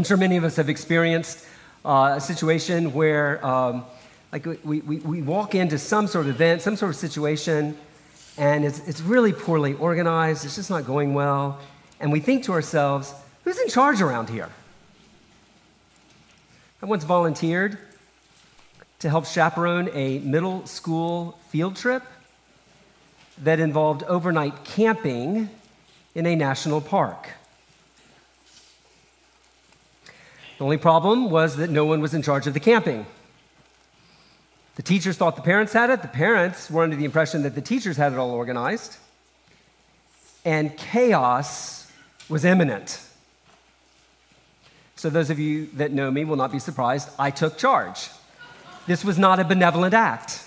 [0.00, 1.44] I'm sure many of us have experienced
[1.84, 3.84] uh, a situation where, um,
[4.32, 7.76] like, we, we, we walk into some sort of event, some sort of situation,
[8.38, 11.60] and it's, it's really poorly organized, it's just not going well,
[12.00, 13.12] and we think to ourselves,
[13.44, 14.48] who's in charge around here?
[16.82, 17.76] I once volunteered
[19.00, 22.04] to help chaperone a middle school field trip
[23.36, 25.50] that involved overnight camping
[26.14, 27.28] in a national park.
[30.60, 33.06] The only problem was that no one was in charge of the camping.
[34.74, 36.02] The teachers thought the parents had it.
[36.02, 38.98] The parents were under the impression that the teachers had it all organized.
[40.44, 41.90] And chaos
[42.28, 43.00] was imminent.
[44.96, 47.08] So, those of you that know me will not be surprised.
[47.18, 48.10] I took charge.
[48.86, 50.44] This was not a benevolent act.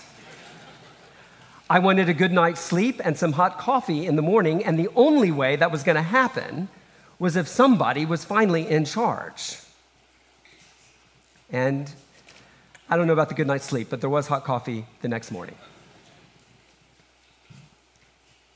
[1.68, 4.90] I wanted a good night's sleep and some hot coffee in the morning, and the
[4.94, 6.68] only way that was going to happen
[7.18, 9.56] was if somebody was finally in charge.
[11.54, 11.88] And
[12.90, 15.30] I don't know about the good night's sleep, but there was hot coffee the next
[15.30, 15.54] morning.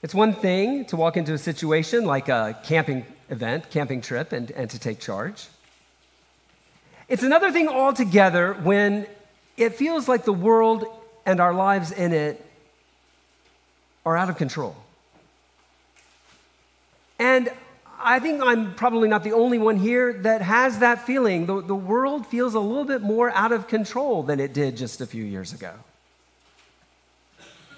[0.02, 4.50] It's one thing to walk into a situation like a camping event, camping trip, and,
[4.50, 5.46] and to take charge.
[7.08, 9.06] It's another thing altogether when
[9.56, 10.84] it feels like the world
[11.24, 12.44] and our lives in it
[14.04, 14.74] are out of control.
[17.20, 17.52] And
[18.00, 21.46] I think I'm probably not the only one here that has that feeling.
[21.46, 25.00] The, the world feels a little bit more out of control than it did just
[25.00, 25.72] a few years ago.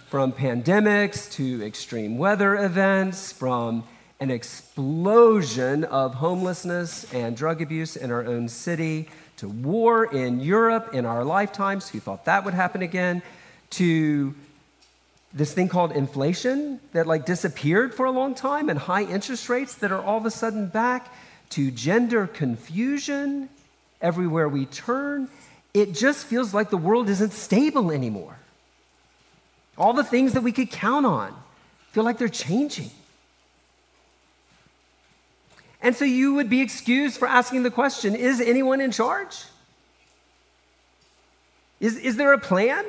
[0.09, 3.85] From pandemics to extreme weather events, from
[4.19, 10.91] an explosion of homelessness and drug abuse in our own city, to war in Europe
[10.93, 13.23] in our lifetimes, who thought that would happen again,
[13.71, 14.35] to
[15.33, 19.75] this thing called inflation that like disappeared for a long time and high interest rates
[19.77, 21.13] that are all of a sudden back
[21.51, 23.49] to gender confusion
[24.01, 25.29] everywhere we turn.
[25.73, 28.39] It just feels like the world isn't stable anymore.
[29.79, 31.35] All the things that we could count on
[31.93, 32.91] feel like they're changing.
[35.83, 39.45] And so you would be excused for asking the question is anyone in charge?
[41.79, 42.85] Is, is there a plan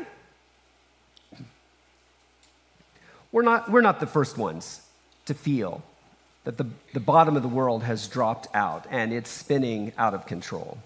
[3.31, 4.81] we're not, we're not the first ones
[5.25, 5.83] to feel
[6.43, 10.25] that the, the bottom of the world has dropped out and it's spinning out of
[10.25, 10.77] control.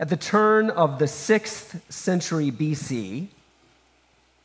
[0.00, 3.28] At the turn of the 6th century BC,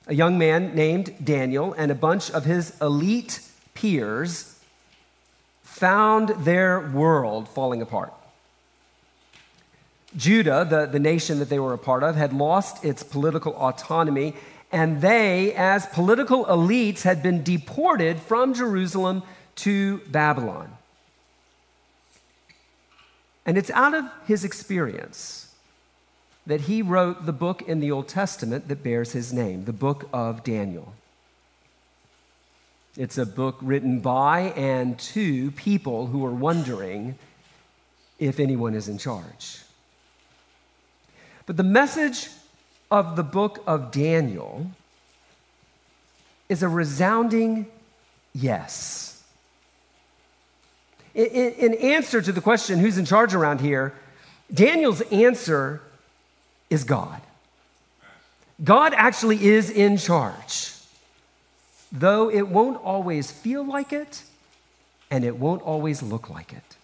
[0.07, 3.39] a young man named Daniel and a bunch of his elite
[3.73, 4.59] peers
[5.61, 8.13] found their world falling apart.
[10.15, 14.35] Judah, the, the nation that they were a part of, had lost its political autonomy
[14.73, 19.21] and they, as political elites, had been deported from Jerusalem
[19.57, 20.75] to Babylon.
[23.45, 25.53] And it's out of his experience
[26.47, 30.09] that he wrote the book in the Old Testament that bears his name, the book
[30.11, 30.95] of Daniel.
[32.97, 37.19] It's a book written by and to people who are wondering
[38.17, 39.59] if anyone is in charge.
[41.45, 42.29] But the message
[42.89, 44.67] of the book of Daniel
[46.49, 47.67] is a resounding
[48.33, 49.23] yes.
[51.15, 53.93] In, answer to the question, who's in charge around here,
[54.53, 55.81] Daniel's answer
[56.69, 57.21] is God.
[58.63, 60.71] God actually is in charge,
[61.91, 64.23] though it won't always feel like it
[65.09, 66.75] and it won't always look like it.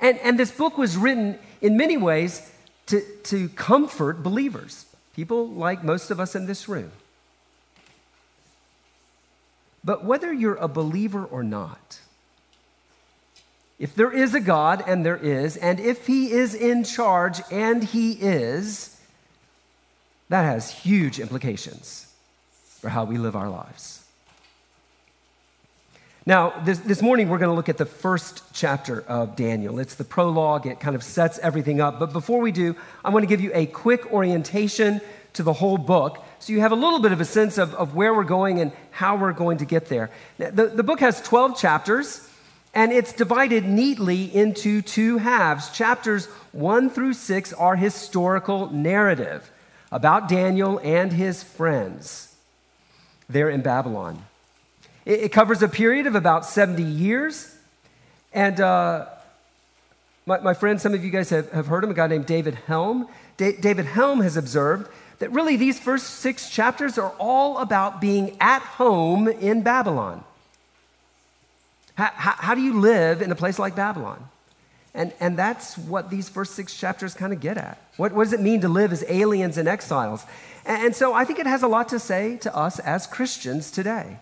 [0.00, 2.50] And, and this book was written in many ways
[2.86, 6.92] to, to comfort believers, people like most of us in this room.
[9.84, 12.00] But whether you're a believer or not,
[13.78, 17.84] if there is a God, and there is, and if He is in charge, and
[17.84, 18.98] He is,
[20.28, 22.12] that has huge implications
[22.80, 24.05] for how we live our lives.
[26.28, 29.78] Now, this, this morning we're going to look at the first chapter of Daniel.
[29.78, 32.00] It's the prologue, it kind of sets everything up.
[32.00, 32.74] But before we do,
[33.04, 35.00] I want to give you a quick orientation
[35.34, 37.94] to the whole book so you have a little bit of a sense of, of
[37.94, 40.10] where we're going and how we're going to get there.
[40.38, 42.28] The, the book has 12 chapters,
[42.74, 45.70] and it's divided neatly into two halves.
[45.70, 49.48] Chapters 1 through 6 are historical narrative
[49.92, 52.34] about Daniel and his friends
[53.28, 54.24] there in Babylon.
[55.06, 57.56] It, it covers a period of about 70 years.
[58.34, 59.06] And uh,
[60.26, 62.56] my, my friend, some of you guys have, have heard him, a guy named David
[62.66, 63.08] Helm.
[63.38, 68.36] Da- David Helm has observed that really these first six chapters are all about being
[68.40, 70.22] at home in Babylon.
[71.94, 74.22] How, how, how, do you live in a place like Babylon?
[74.92, 77.80] And, and that's what these first six chapters kind of get at.
[77.96, 80.26] What, what does it mean to live as aliens and exiles?
[80.66, 83.70] And, and so I think it has a lot to say to us as Christians
[83.70, 84.18] today.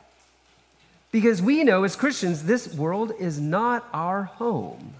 [1.14, 4.94] Because we know as Christians, this world is not our home,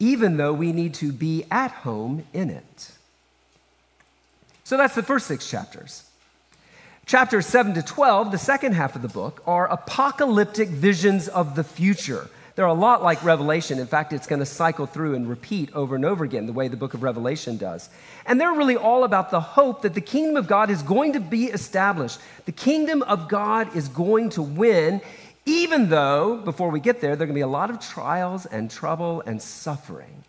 [0.00, 2.90] even though we need to be at home in it.
[4.64, 6.10] So that's the first six chapters.
[7.06, 11.62] Chapters 7 to 12, the second half of the book, are apocalyptic visions of the
[11.62, 12.28] future.
[12.58, 13.78] They're a lot like Revelation.
[13.78, 16.66] In fact, it's going to cycle through and repeat over and over again, the way
[16.66, 17.88] the book of Revelation does.
[18.26, 21.20] And they're really all about the hope that the kingdom of God is going to
[21.20, 22.18] be established.
[22.46, 25.00] The kingdom of God is going to win,
[25.46, 28.44] even though, before we get there, there are going to be a lot of trials
[28.44, 30.24] and trouble and suffering.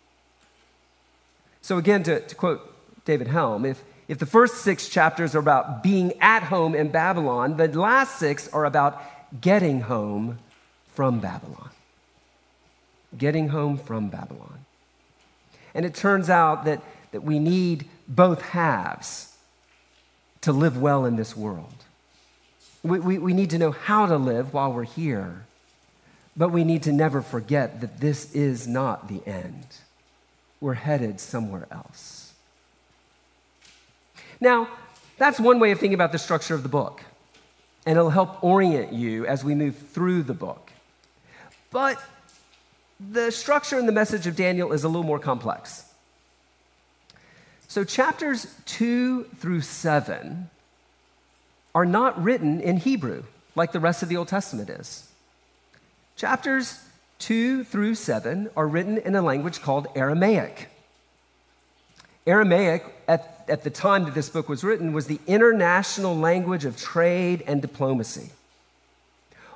[1.62, 2.72] So, again, to, to quote
[3.04, 7.56] David Helm, if, if the first six chapters are about being at home in Babylon,
[7.56, 9.02] the last six are about
[9.40, 10.38] getting home
[10.94, 11.70] from Babylon
[13.16, 14.64] getting home from Babylon.
[15.74, 19.36] And it turns out that, that we need both halves
[20.42, 21.74] to live well in this world.
[22.82, 25.44] We, we, we need to know how to live while we're here,
[26.36, 29.66] but we need to never forget that this is not the end.
[30.60, 32.32] We're headed somewhere else.
[34.40, 34.68] Now,
[35.18, 37.02] that's one way of thinking about the structure of the book,
[37.84, 40.70] and it'll help orient you as we move through the book.
[41.70, 42.02] But
[43.08, 45.84] the structure and the message of Daniel is a little more complex.
[47.66, 50.50] So, chapters 2 through 7
[51.74, 53.22] are not written in Hebrew
[53.54, 55.08] like the rest of the Old Testament is.
[56.16, 56.80] Chapters
[57.20, 60.68] 2 through 7 are written in a language called Aramaic.
[62.26, 66.76] Aramaic, at, at the time that this book was written, was the international language of
[66.76, 68.30] trade and diplomacy.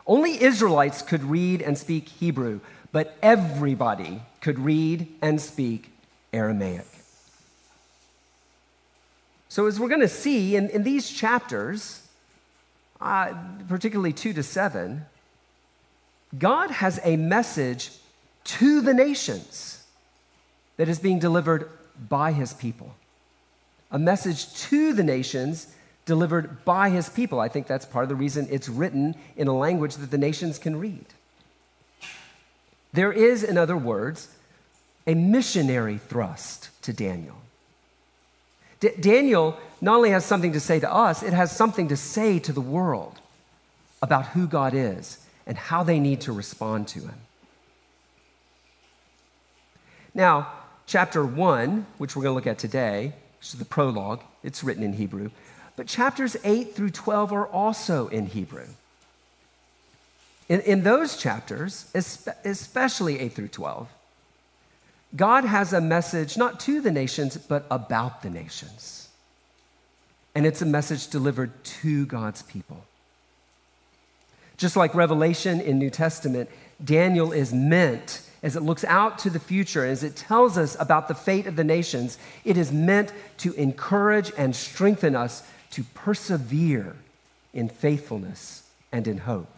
[0.07, 2.61] Only Israelites could read and speak Hebrew,
[2.95, 5.91] but everybody could read and speak
[6.33, 6.87] Aramaic.
[9.49, 12.07] So, as we're going to see in, in these chapters,
[13.01, 13.35] uh,
[13.69, 15.07] particularly 2 to 7,
[16.39, 17.91] God has a message
[18.45, 19.85] to the nations
[20.77, 21.69] that is being delivered
[22.09, 22.95] by his people.
[23.91, 25.75] A message to the nations
[26.07, 27.41] delivered by his people.
[27.41, 30.61] I think that's part of the reason it's written in a language that the nations
[30.61, 31.07] can read.
[32.95, 34.29] There is, in other words,
[35.05, 37.37] a missionary thrust to Daniel.
[38.79, 42.39] D- Daniel not only has something to say to us, it has something to say
[42.39, 43.19] to the world
[44.01, 47.19] about who God is and how they need to respond to him.
[50.15, 50.53] Now,
[50.87, 54.85] chapter 1, which we're going to look at today, which is the prologue, it's written
[54.85, 55.33] in Hebrew,
[55.75, 58.69] but chapters 8 through 12 are also in Hebrew.
[60.49, 63.89] In, in those chapters, especially 8 through 12,
[65.17, 69.09] God has a message not to the nations, but about the nations.
[70.35, 72.85] And it's a message delivered to God's people.
[74.57, 76.51] Just like Revelation in New Testament,
[76.85, 81.09] Daniel is meant as it looks out to the future, as it tells us about
[81.09, 86.95] the fate of the nations, it is meant to encourage and strengthen us to persevere
[87.55, 89.54] in faithfulness and in hope.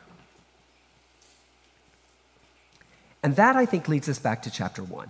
[3.26, 5.08] And that, I think, leads us back to chapter one.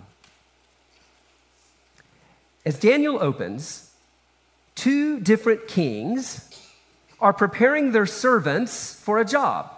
[2.64, 3.92] As Daniel opens,
[4.74, 6.48] two different kings
[7.20, 9.70] are preparing their servants for a job.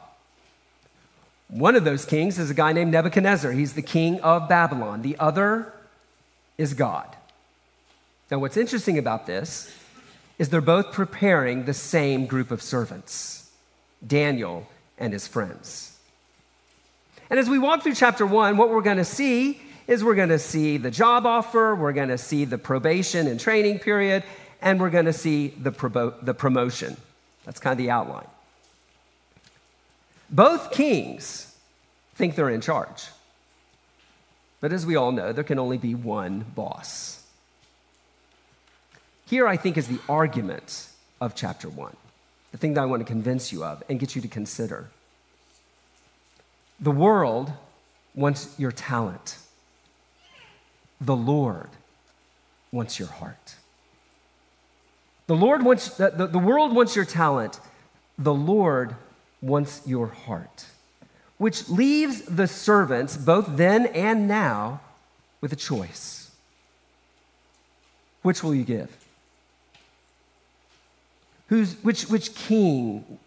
[1.48, 3.50] One of those kings is a guy named Nebuchadnezzar.
[3.50, 5.02] He's the king of Babylon.
[5.02, 5.72] The other
[6.56, 7.16] is God.
[8.30, 9.68] Now, what's interesting about this
[10.38, 13.50] is they're both preparing the same group of servants
[14.06, 15.97] Daniel and his friends.
[17.30, 20.28] And as we walk through chapter one, what we're going to see is we're going
[20.28, 24.22] to see the job offer, we're going to see the probation and training period,
[24.60, 25.70] and we're going to see the,
[26.22, 26.96] the promotion.
[27.44, 28.26] That's kind of the outline.
[30.30, 31.54] Both kings
[32.14, 33.06] think they're in charge.
[34.60, 37.24] But as we all know, there can only be one boss.
[39.26, 40.88] Here, I think, is the argument
[41.20, 41.96] of chapter one,
[42.50, 44.88] the thing that I want to convince you of and get you to consider.
[46.80, 47.52] The world
[48.14, 49.38] wants your talent.
[51.00, 51.70] The Lord
[52.72, 53.54] wants your heart.
[55.26, 57.60] The Lord wants the, the, the world wants your talent.
[58.18, 58.96] The Lord
[59.40, 60.66] wants your heart.
[61.36, 64.80] Which leaves the servants, both then and now,
[65.40, 66.32] with a choice.
[68.22, 68.90] Which will you give?
[71.48, 73.18] Who's, which, which king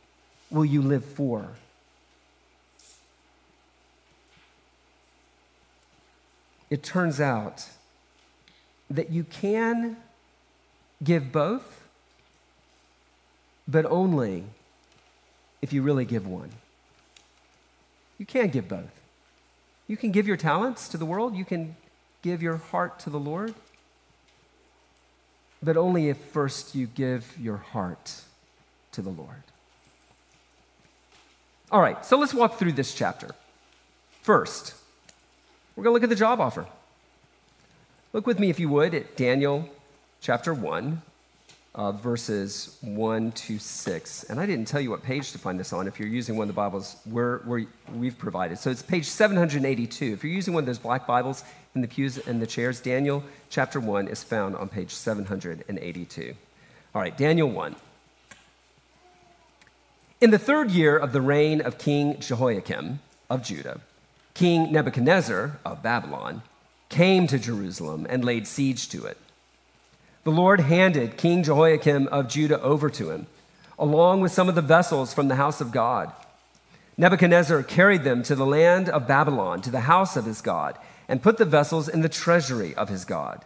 [0.49, 1.47] will you live for?
[6.71, 7.67] It turns out
[8.89, 9.97] that you can
[11.03, 11.83] give both,
[13.67, 14.45] but only
[15.61, 16.49] if you really give one.
[18.17, 19.01] You can give both.
[19.87, 21.75] You can give your talents to the world, you can
[22.21, 23.53] give your heart to the Lord,
[25.61, 28.21] but only if first you give your heart
[28.93, 29.43] to the Lord.
[31.69, 33.31] All right, so let's walk through this chapter.
[34.21, 34.75] First,
[35.75, 36.65] we're going to look at the job offer.
[38.13, 39.69] Look with me, if you would, at Daniel
[40.19, 41.01] chapter 1,
[41.73, 44.23] uh, verses 1 to 6.
[44.25, 46.43] And I didn't tell you what page to find this on if you're using one
[46.43, 48.57] of the Bibles we're, we're, we've provided.
[48.57, 50.13] So it's page 782.
[50.13, 53.23] If you're using one of those black Bibles in the pews and the chairs, Daniel
[53.49, 56.35] chapter 1 is found on page 782.
[56.93, 57.75] All right, Daniel 1.
[60.19, 62.99] In the third year of the reign of King Jehoiakim
[63.29, 63.79] of Judah,
[64.33, 66.41] King Nebuchadnezzar of Babylon
[66.89, 69.17] came to Jerusalem and laid siege to it.
[70.23, 73.27] The Lord handed King Jehoiakim of Judah over to him,
[73.79, 76.11] along with some of the vessels from the house of God.
[76.97, 81.23] Nebuchadnezzar carried them to the land of Babylon, to the house of his God, and
[81.23, 83.43] put the vessels in the treasury of his God.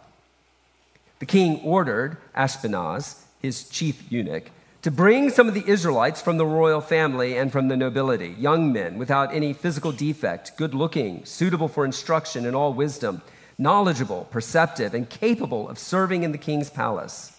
[1.18, 4.50] The king ordered Ashpenaz, his chief eunuch,
[4.86, 8.72] to bring some of the Israelites from the royal family and from the nobility, young
[8.72, 13.20] men without any physical defect, good looking, suitable for instruction in all wisdom,
[13.58, 17.36] knowledgeable, perceptive, and capable of serving in the king's palace.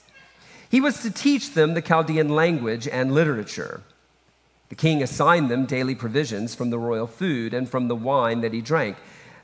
[0.69, 3.81] He was to teach them the Chaldean language and literature.
[4.67, 8.51] The king assigned them daily provisions from the royal food and from the wine that
[8.51, 8.97] he drank.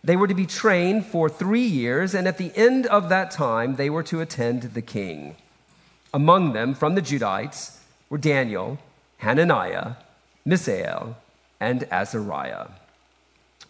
[0.03, 3.77] They were to be trained for three years, and at the end of that time,
[3.77, 5.37] they were to attend the king.
[6.13, 7.79] Among them, from the Judahites,
[8.13, 8.77] were Daniel,
[9.17, 9.93] Hananiah,
[10.45, 11.17] Mishael,
[11.59, 12.67] and Azariah.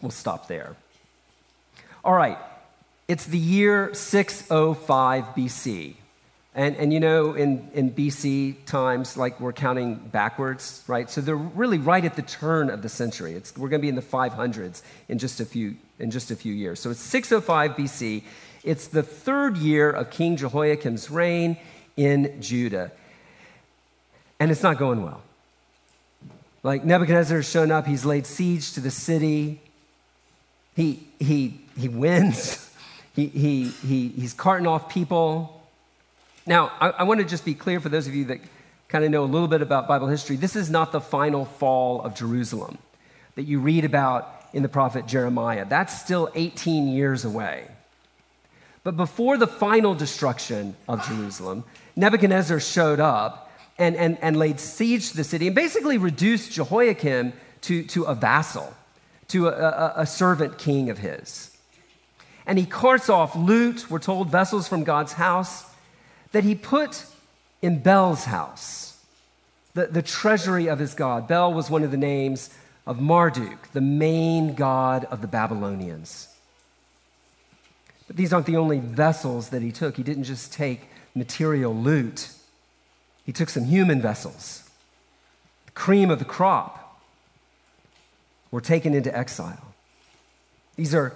[0.02, 0.76] We'll stop there.
[2.04, 2.38] All right,
[3.08, 5.96] it's the year 605 BC.
[6.56, 11.10] And, and you know, in, in BC times, like we're counting backwards, right?
[11.10, 13.36] So they're really right at the turn of the century.
[13.36, 16.36] It's, we're going to be in the 500s in just, a few, in just a
[16.36, 16.82] few years.
[16.82, 18.24] So it's 605 BC.
[18.66, 21.56] It's the third year of King Jehoiakim's reign
[21.96, 22.92] in Judah
[24.44, 25.22] and it's not going well.
[26.64, 29.62] Like Nebuchadnezzar has shown up, he's laid siege to the city.
[30.76, 32.60] He, he, he wins.
[33.16, 35.62] He, he, he, he's carting off people.
[36.48, 38.40] Now, I, I want to just be clear for those of you that
[38.88, 40.36] kind of know a little bit about Bible history.
[40.36, 42.80] This is not the final fall of Jerusalem
[43.36, 45.64] that you read about in the prophet Jeremiah.
[45.64, 47.68] That's still 18 years away.
[48.84, 53.43] But before the final destruction of Jerusalem, Nebuchadnezzar showed up
[53.78, 58.16] and, and, and laid siege to the city and basically reduced Jehoiakim to, to a
[58.16, 58.74] vassal,
[59.30, 61.56] to a, a, a servant king of his.
[62.46, 65.66] And he carts off loot, we're told, vessels from God's house
[66.34, 67.06] that he put
[67.62, 69.02] in Bel's house,
[69.74, 71.28] the, the treasury of his God.
[71.28, 72.50] Bel was one of the names
[72.86, 76.28] of Marduk, the main god of the Babylonians.
[78.08, 79.96] But these aren't the only vessels that he took.
[79.96, 82.30] He didn't just take material loot.
[83.26, 84.70] He took some human vessels,
[85.66, 87.02] the cream of the crop,
[88.52, 89.74] were taken into exile.
[90.76, 91.16] These are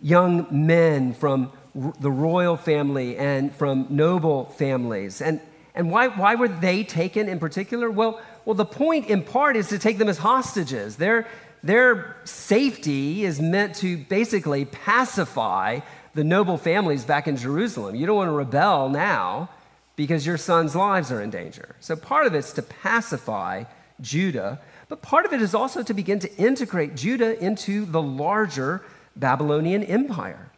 [0.00, 5.22] young men from the royal family and from noble families.
[5.22, 5.40] And,
[5.74, 7.90] and why, why were they taken in particular?
[7.90, 10.96] Well, well, the point in part is to take them as hostages.
[10.96, 11.26] Their,
[11.62, 15.80] their safety is meant to basically pacify
[16.14, 17.94] the noble families back in Jerusalem.
[17.94, 19.48] You don't want to rebel now
[19.96, 21.76] because your sons' lives are in danger.
[21.80, 23.64] So part of it's to pacify
[24.00, 28.82] Judah, but part of it is also to begin to integrate Judah into the larger
[29.16, 30.50] Babylonian empire.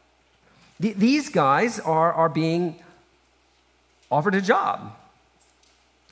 [0.81, 2.83] These guys are, are being
[4.11, 4.93] offered a job.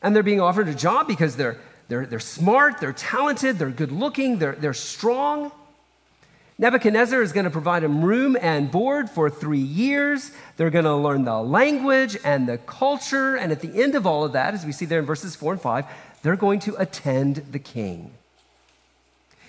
[0.02, 3.92] And they're being offered a job because they're, they're, they're smart, they're talented, they're good
[3.92, 5.52] looking, they're, they're strong.
[6.58, 10.32] Nebuchadnezzar is going to provide them room and board for three years.
[10.56, 13.36] They're going to learn the language and the culture.
[13.36, 15.52] And at the end of all of that, as we see there in verses four
[15.52, 15.86] and five,
[16.22, 18.12] they're going to attend the king.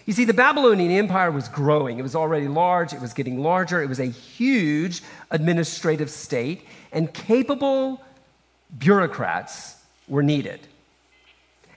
[0.05, 1.97] You see, the Babylonian Empire was growing.
[1.97, 3.81] It was already large, it was getting larger.
[3.81, 8.01] It was a huge administrative state, and capable
[8.77, 10.59] bureaucrats were needed.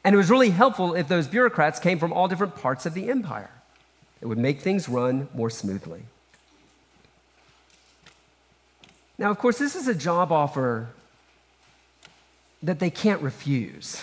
[0.02, 3.10] And it was really helpful if those bureaucrats came from all different parts of the
[3.10, 3.50] empire.
[4.20, 6.02] It would make things run more smoothly.
[9.18, 10.88] Now, of course, this is a job offer
[12.62, 14.02] that they can't refuse.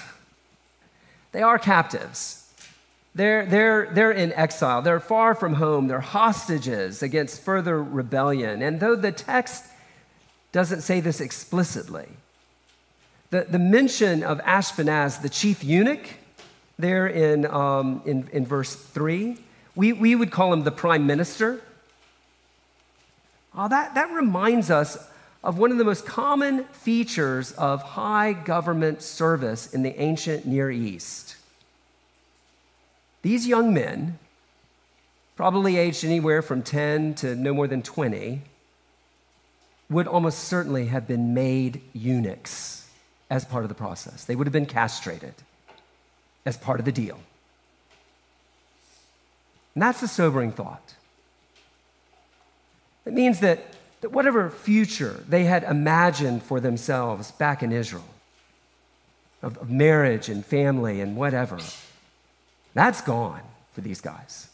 [1.31, 2.39] They are captives.
[3.15, 4.81] They're, they're, they're in exile.
[4.81, 5.87] They're far from home.
[5.87, 8.61] They're hostages against further rebellion.
[8.61, 9.65] And though the text
[10.51, 12.07] doesn't say this explicitly,
[13.29, 16.07] the, the mention of Ashpenaz, the chief eunuch,
[16.79, 19.37] there in, um, in, in verse 3,
[19.75, 21.61] we, we would call him the prime minister.
[23.55, 24.97] Oh, that, that reminds us
[25.43, 30.71] of one of the most common features of high government service in the ancient Near
[30.71, 31.35] East.
[33.21, 34.19] These young men,
[35.35, 38.41] probably aged anywhere from 10 to no more than 20,
[39.89, 42.89] would almost certainly have been made eunuchs
[43.29, 44.25] as part of the process.
[44.25, 45.35] They would have been castrated
[46.45, 47.19] as part of the deal.
[49.75, 50.95] And that's a sobering thought.
[53.05, 53.59] It means that,
[54.01, 58.05] that whatever future they had imagined for themselves back in Israel,
[59.41, 61.59] of, of marriage and family and whatever,
[62.73, 63.41] that's gone
[63.73, 64.47] for these guys.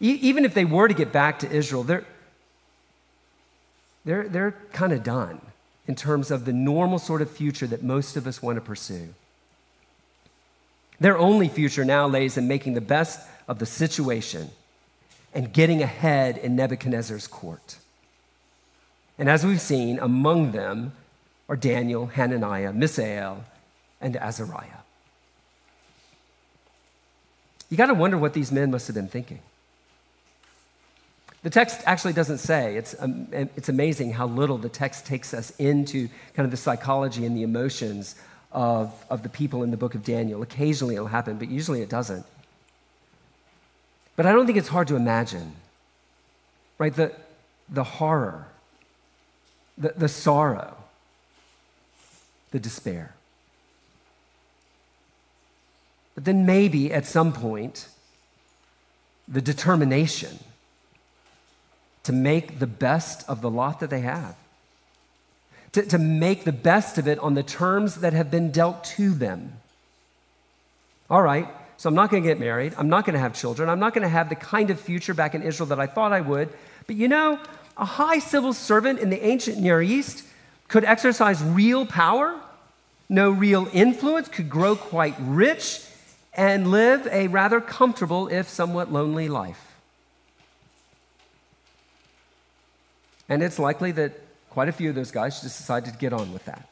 [0.00, 2.04] E- even if they were to get back to Israel, they're,
[4.04, 5.40] they're, they're kind of done
[5.86, 9.08] in terms of the normal sort of future that most of us want to pursue.
[11.00, 14.50] Their only future now lays in making the best of the situation
[15.34, 17.76] and getting ahead in Nebuchadnezzar's court.
[19.18, 20.92] And as we've seen, among them
[21.48, 23.44] are Daniel, Hananiah, Mishael,
[24.00, 24.84] and Azariah.
[27.70, 29.40] You got to wonder what these men must have been thinking.
[31.42, 32.76] The text actually doesn't say.
[32.76, 37.24] It's, um, it's amazing how little the text takes us into kind of the psychology
[37.24, 38.16] and the emotions
[38.52, 40.42] of, of the people in the book of Daniel.
[40.42, 42.24] Occasionally it'll happen, but usually it doesn't.
[44.18, 45.52] But I don't think it's hard to imagine,
[46.76, 46.92] right?
[46.92, 47.12] The,
[47.68, 48.48] the horror,
[49.78, 50.76] the, the sorrow,
[52.50, 53.14] the despair.
[56.16, 57.86] But then maybe at some point,
[59.28, 60.40] the determination
[62.02, 64.34] to make the best of the lot that they have,
[65.70, 69.12] to, to make the best of it on the terms that have been dealt to
[69.12, 69.58] them.
[71.08, 71.46] All right,
[71.78, 72.74] so I'm not going to get married.
[72.76, 73.68] I'm not going to have children.
[73.68, 76.12] I'm not going to have the kind of future back in Israel that I thought
[76.12, 76.48] I would.
[76.88, 77.38] But you know,
[77.76, 80.24] a high civil servant in the ancient Near East
[80.66, 82.38] could exercise real power,
[83.08, 85.84] no real influence, could grow quite rich,
[86.34, 89.76] and live a rather comfortable, if somewhat lonely, life.
[93.28, 94.12] And it's likely that
[94.50, 96.68] quite a few of those guys just decided to get on with that.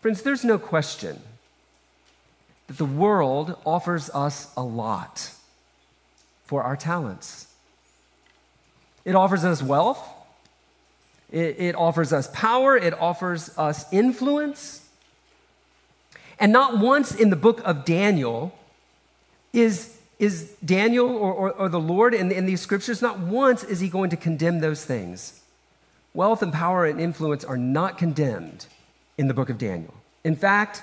[0.00, 1.20] Friends, there's no question
[2.68, 5.32] that the world offers us a lot
[6.44, 7.48] for our talents.
[9.04, 10.06] It offers us wealth,
[11.30, 14.86] it, it offers us power, it offers us influence.
[16.38, 18.56] And not once in the book of Daniel
[19.52, 23.80] is, is Daniel or, or, or the Lord in, in these scriptures, not once is
[23.80, 25.40] he going to condemn those things.
[26.14, 28.66] Wealth and power and influence are not condemned
[29.16, 29.94] in the book of Daniel.
[30.22, 30.82] In fact,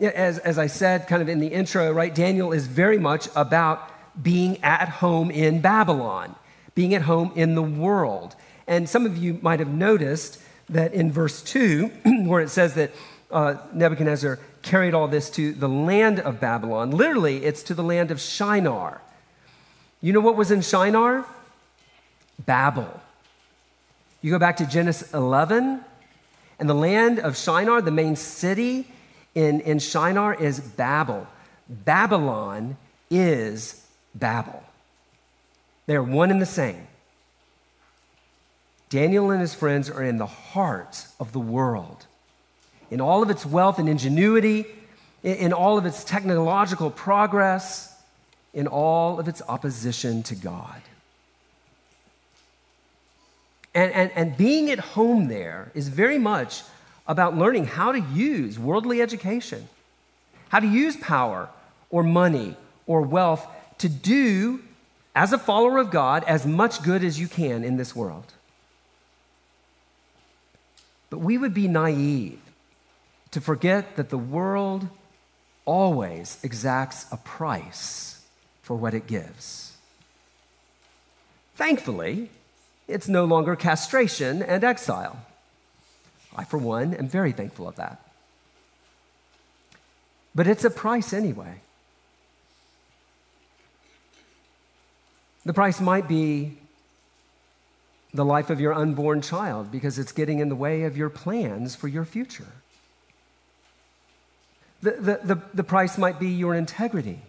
[0.00, 3.88] as, as I said kind of in the intro, right, Daniel is very much about
[4.20, 6.34] being at home in Babylon,
[6.74, 8.34] being at home in the world.
[8.66, 11.90] And some of you might have noticed that in verse 2,
[12.24, 12.92] where it says that
[13.30, 16.90] uh, Nebuchadnezzar carried all this to the land of Babylon.
[16.90, 19.00] Literally, it's to the land of Shinar.
[20.00, 21.26] You know what was in Shinar?
[22.44, 23.00] Babel.
[24.22, 25.80] You go back to Genesis 11,
[26.58, 28.86] and the land of Shinar, the main city
[29.34, 31.26] in, in Shinar, is Babel.
[31.68, 32.76] Babylon
[33.10, 34.62] is Babel.
[35.86, 36.86] They are one and the same.
[38.88, 42.06] Daniel and his friends are in the heart of the world
[42.90, 44.66] in all of its wealth and ingenuity,
[45.22, 47.96] in all of its technological progress,
[48.52, 50.82] in all of its opposition to God.
[53.74, 56.62] And, and, and being at home there is very much
[57.06, 59.68] about learning how to use worldly education,
[60.48, 61.48] how to use power
[61.90, 63.46] or money or wealth
[63.78, 64.60] to do,
[65.14, 68.32] as a follower of God, as much good as you can in this world.
[71.08, 72.38] But we would be naive
[73.32, 74.88] to forget that the world
[75.64, 78.22] always exacts a price
[78.62, 79.76] for what it gives.
[81.56, 82.30] Thankfully,
[82.86, 85.24] it's no longer castration and exile.
[86.36, 88.00] I, for one, am very thankful of that.
[90.34, 91.60] But it's a price anyway.
[95.44, 96.58] The price might be
[98.12, 101.74] the life of your unborn child because it's getting in the way of your plans
[101.74, 102.46] for your future.
[104.82, 107.20] The, the, the, the price might be your integrity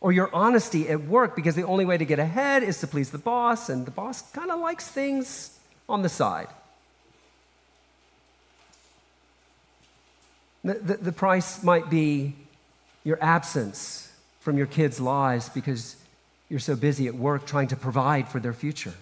[0.00, 3.10] or your honesty at work because the only way to get ahead is to please
[3.10, 5.58] the boss, and the boss kind of likes things
[5.88, 6.48] on the side.
[10.64, 12.34] The, the, the, price might be
[13.02, 15.96] your absence from your kids' lives because
[16.48, 18.94] you're so busy at work trying to provide for their future.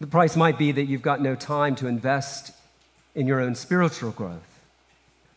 [0.00, 2.52] The price might be that you've got no time to invest
[3.14, 4.50] in your own spiritual growth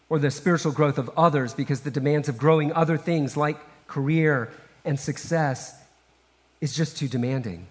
[0.09, 4.51] or the spiritual growth of others because the demands of growing other things like career
[4.85, 5.81] and success
[6.61, 7.67] is just too demanding.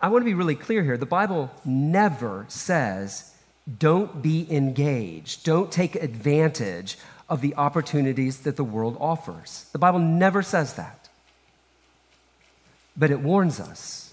[0.00, 0.96] I want to be really clear here.
[0.96, 3.34] The Bible never says,
[3.78, 9.66] don't be engaged, don't take advantage of the opportunities that the world offers.
[9.72, 11.08] The Bible never says that.
[12.96, 14.12] But it warns us.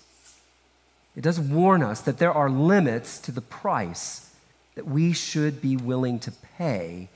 [1.16, 4.32] It does warn us that there are limits to the price
[4.76, 7.10] that we should be willing to pay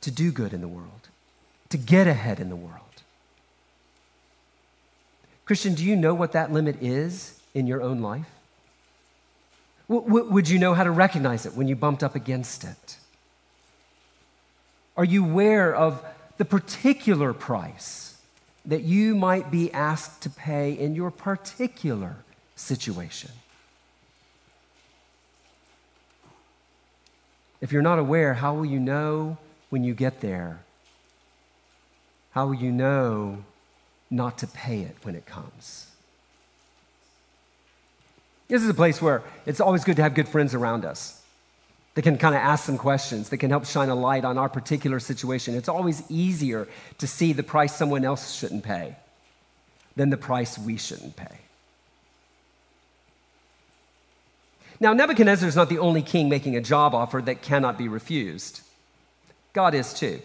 [0.00, 1.08] to do good in the world,
[1.68, 2.85] to get ahead in the world.
[5.46, 8.26] Christian, do you know what that limit is in your own life?
[9.88, 12.96] W- would you know how to recognize it when you bumped up against it?
[14.96, 16.04] Are you aware of
[16.36, 18.20] the particular price
[18.64, 22.16] that you might be asked to pay in your particular
[22.56, 23.30] situation?
[27.60, 29.38] If you're not aware, how will you know
[29.70, 30.60] when you get there?
[32.32, 33.44] How will you know
[34.10, 35.88] not to pay it when it comes.
[38.48, 41.22] This is a place where it's always good to have good friends around us
[41.94, 44.48] that can kind of ask some questions, that can help shine a light on our
[44.48, 45.54] particular situation.
[45.54, 48.96] It's always easier to see the price someone else shouldn't pay
[49.96, 51.38] than the price we shouldn't pay.
[54.78, 58.60] Now, Nebuchadnezzar is not the only king making a job offer that cannot be refused.
[59.54, 60.20] God is too.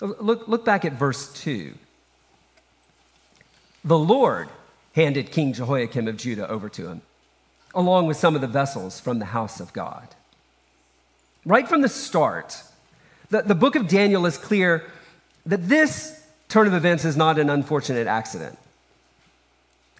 [0.00, 1.72] Look, look back at verse 2.
[3.84, 4.48] The Lord
[4.94, 7.02] handed King Jehoiakim of Judah over to him,
[7.74, 10.08] along with some of the vessels from the house of God.
[11.46, 12.62] Right from the start,
[13.30, 14.84] the, the book of Daniel is clear
[15.46, 18.58] that this turn of events is not an unfortunate accident.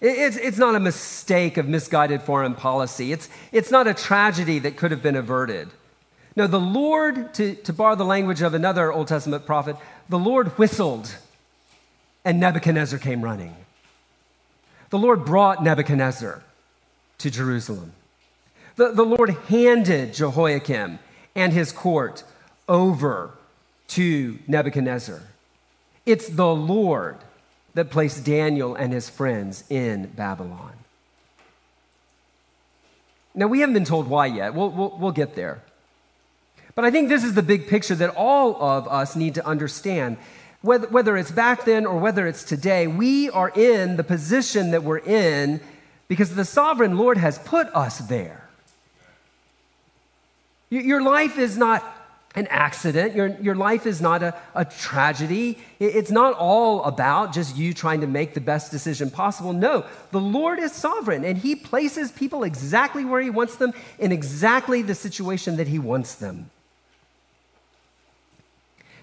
[0.01, 3.11] It's, it's not a mistake of misguided foreign policy.
[3.11, 5.69] It's, it's not a tragedy that could have been averted.
[6.35, 9.75] No, the Lord, to, to borrow the language of another Old Testament prophet,
[10.09, 11.15] the Lord whistled
[12.23, 13.55] and Nebuchadnezzar came running
[14.91, 16.43] the Lord brought Nebuchadnezzar
[17.17, 17.93] to Jerusalem.
[18.75, 20.99] The, the Lord handed Jehoiakim
[21.35, 22.23] and his court
[22.67, 23.31] over
[23.89, 25.21] to Nebuchadnezzar.
[26.05, 27.17] It's the Lord
[27.73, 30.73] that placed Daniel and his friends in Babylon.
[33.33, 34.53] Now, we haven't been told why yet.
[34.53, 35.61] We'll, we'll, we'll, get there.
[36.75, 40.17] But I think this is the big picture that all of us need to understand
[40.61, 44.83] whether, whether it's back then or whether it's today, we are in the position that
[44.83, 45.59] we're in
[46.07, 48.49] because the sovereign Lord has put us there.
[50.69, 51.83] Your life is not
[52.35, 53.13] an accident.
[53.13, 55.57] Your, your life is not a, a tragedy.
[55.79, 59.51] It's not all about just you trying to make the best decision possible.
[59.51, 64.11] No, the Lord is sovereign and He places people exactly where He wants them in
[64.11, 66.49] exactly the situation that He wants them.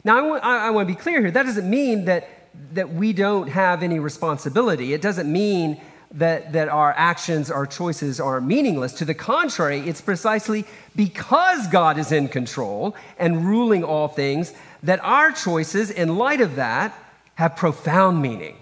[0.05, 1.31] Now, I want, to be clear here.
[1.31, 2.29] That doesn't mean that,
[2.73, 4.93] that we don't have any responsibility.
[4.93, 5.81] It doesn't mean
[6.13, 8.93] that, that our actions, our choices are meaningless.
[8.95, 10.65] To the contrary, it's precisely
[10.97, 16.57] because God is in control and ruling all things that our choices, in light of
[16.57, 16.95] that,
[17.35, 18.57] have profound meaning,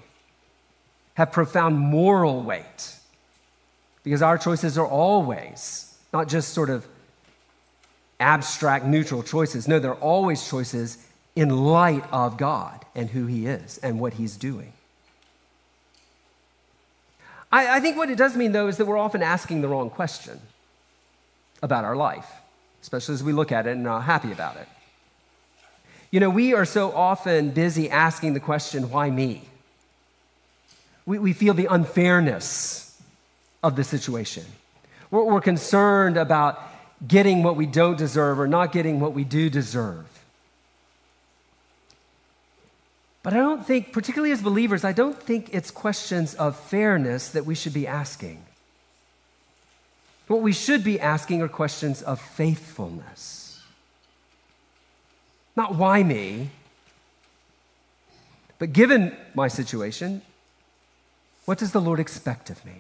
[1.14, 2.94] have profound moral weight.
[4.03, 6.87] Because our choices are always not just sort of
[8.18, 9.68] abstract, neutral choices.
[9.68, 11.06] No, they're always choices
[11.37, 14.72] in light of God and who He is and what He's doing.
[17.53, 19.90] I, I, think what it does mean, though, is that we're often asking the wrong
[19.90, 20.40] question
[21.62, 22.27] about our life,
[22.83, 24.66] especially as we look at it and are not happy about it.
[26.11, 29.42] You know, we are so often busy asking the question, why me?
[31.05, 33.01] We, we feel the unfairness
[33.62, 34.44] of the situation.
[35.11, 36.61] We're, we're concerned about
[37.07, 40.16] getting what we don't deserve or not getting what we do deserve.
[43.27, 47.45] But I don't think, particularly as believers, I don't think it's questions of fairness that
[47.45, 48.45] we should be asking.
[50.29, 53.65] What we should be asking are questions of faithfulness.
[55.57, 56.51] Not why me,
[58.61, 60.23] but given my situation,
[61.47, 62.75] what does the Lord expect of me?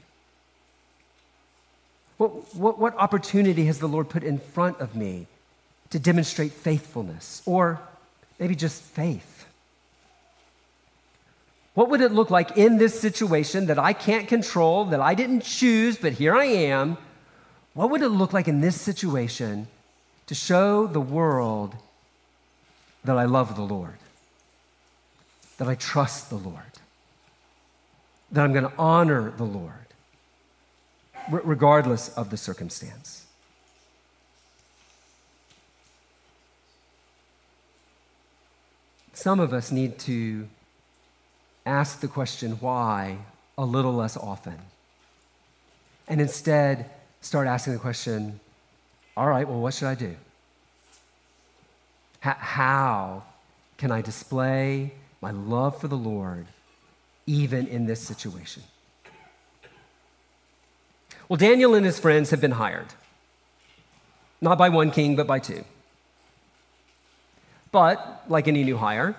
[2.18, 5.26] What, what, what opportunity has the Lord put in front of me
[5.90, 7.80] to demonstrate faithfulness or
[8.38, 9.35] maybe just faith?
[11.76, 15.42] What would it look like in this situation that I can't control, that I didn't
[15.42, 16.96] choose, but here I am?
[17.74, 19.68] What would it look like in this situation
[20.26, 21.76] to show the world
[23.04, 23.98] that I love the Lord,
[25.58, 26.80] that I trust the Lord,
[28.32, 29.74] that I'm going to honor the Lord,
[31.28, 33.26] regardless of the circumstance?
[39.12, 40.48] Some of us need to
[41.66, 43.18] ask the question why
[43.58, 44.56] a little less often.
[46.08, 46.88] And instead,
[47.20, 48.40] start asking the question
[49.16, 50.14] all right, well, what should I do?
[52.20, 53.22] How
[53.78, 56.46] can I display my love for the Lord
[57.26, 58.62] even in this situation?
[61.28, 62.88] Well, Daniel and his friends have been hired,
[64.40, 65.64] not by one king, but by two.
[67.72, 69.16] But, like any new hire,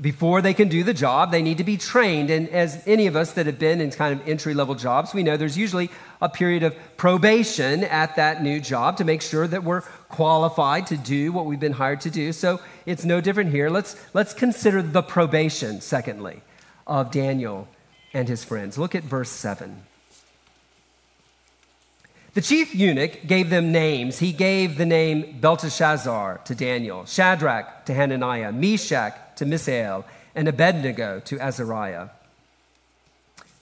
[0.00, 2.30] before they can do the job, they need to be trained.
[2.30, 5.22] And as any of us that have been in kind of entry level jobs, we
[5.22, 9.62] know there's usually a period of probation at that new job to make sure that
[9.62, 12.32] we're qualified to do what we've been hired to do.
[12.32, 13.70] So it's no different here.
[13.70, 16.42] Let's, let's consider the probation, secondly,
[16.86, 17.68] of Daniel
[18.12, 18.76] and his friends.
[18.76, 19.82] Look at verse 7.
[22.34, 24.18] The chief eunuch gave them names.
[24.18, 31.20] He gave the name Belteshazzar to Daniel, Shadrach to Hananiah, Meshach to Mishael, and Abednego
[31.20, 32.08] to Azariah.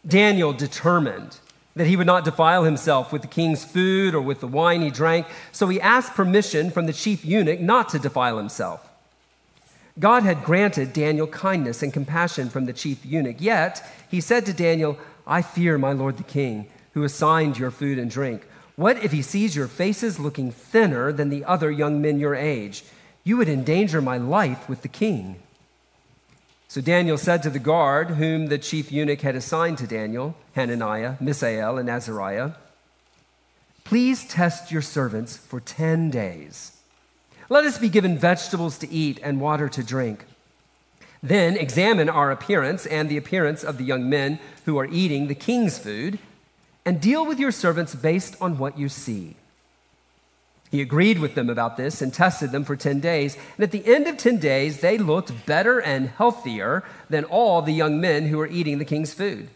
[0.06, 1.38] Daniel determined
[1.76, 4.90] that he would not defile himself with the king's food or with the wine he
[4.90, 8.88] drank, so he asked permission from the chief eunuch not to defile himself.
[9.98, 14.54] God had granted Daniel kindness and compassion from the chief eunuch, yet he said to
[14.54, 18.46] Daniel, I fear my lord the king, who assigned your food and drink.
[18.76, 22.84] What if he sees your faces looking thinner than the other young men your age?
[23.24, 25.36] You would endanger my life with the king.
[26.68, 31.16] So Daniel said to the guard, whom the chief eunuch had assigned to Daniel, Hananiah,
[31.20, 32.52] Mishael, and Azariah,
[33.84, 36.78] Please test your servants for 10 days.
[37.48, 40.24] Let us be given vegetables to eat and water to drink.
[41.22, 45.34] Then examine our appearance and the appearance of the young men who are eating the
[45.34, 46.18] king's food,
[46.84, 49.36] and deal with your servants based on what you see.
[50.70, 53.36] He agreed with them about this and tested them for 10 days.
[53.56, 57.74] And at the end of 10 days, they looked better and healthier than all the
[57.74, 59.50] young men who were eating the king's food.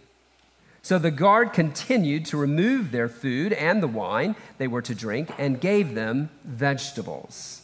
[0.82, 5.30] So the guard continued to remove their food and the wine they were to drink
[5.38, 7.62] and gave them vegetables.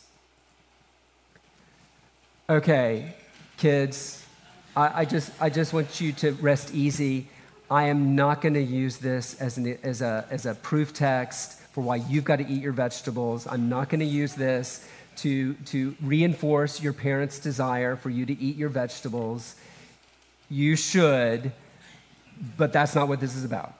[2.48, 3.14] Okay,
[3.58, 4.26] kids,
[4.74, 7.28] I, I just, I just want you to rest easy.
[7.72, 11.58] I am not going to use this as, an, as, a, as a proof text
[11.72, 13.46] for why you've got to eat your vegetables.
[13.46, 18.38] I'm not going to use this to, to reinforce your parents' desire for you to
[18.38, 19.54] eat your vegetables.
[20.50, 21.50] You should,
[22.58, 23.72] but that's not what this is about.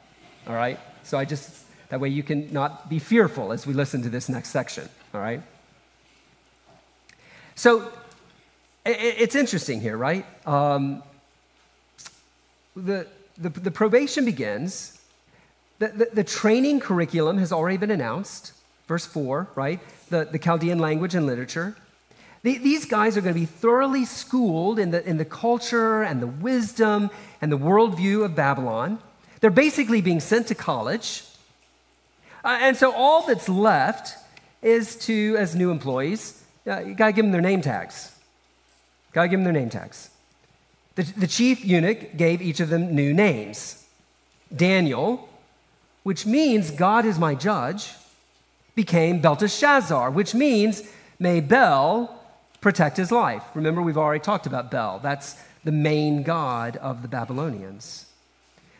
[0.47, 0.81] All right?
[1.03, 1.55] So I just,
[1.91, 4.89] that way you can not be fearful as we listen to this next section.
[5.13, 5.43] All right?
[7.57, 7.93] So
[8.87, 10.25] it's interesting here, right?
[10.49, 11.03] Um,
[12.75, 13.07] the,
[13.43, 14.99] the, the probation begins
[15.83, 18.53] the, the, the, training curriculum has already been announced,
[18.87, 19.81] verse 4, right?
[20.11, 21.75] The, the Chaldean language and literature.
[22.45, 26.23] The, these guys are going to be thoroughly schooled in the, in the culture and
[26.23, 29.01] the wisdom and the worldview of Babylon.
[29.41, 31.25] They're basically being sent to college.
[32.45, 34.17] Uh, and so all that's left
[34.63, 38.17] is to, as new employees, uh, you got to give them their name tags.
[39.13, 40.11] Got to give them their name tags.
[40.95, 43.87] The, the chief eunuch gave each of them new names.
[44.55, 45.29] Daniel,
[46.03, 47.93] which means God is my judge,
[48.75, 50.83] became Belteshazzar, which means
[51.19, 52.23] may Bel
[52.61, 53.43] protect his life.
[53.55, 54.99] Remember, we've already talked about Bel.
[54.99, 58.07] That's the main god of the Babylonians.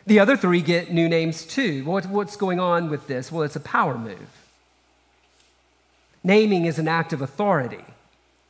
[0.05, 1.83] The other three get new names too.
[1.85, 3.31] what's going on with this?
[3.31, 4.29] Well, it's a power move.
[6.23, 7.83] Naming is an act of authority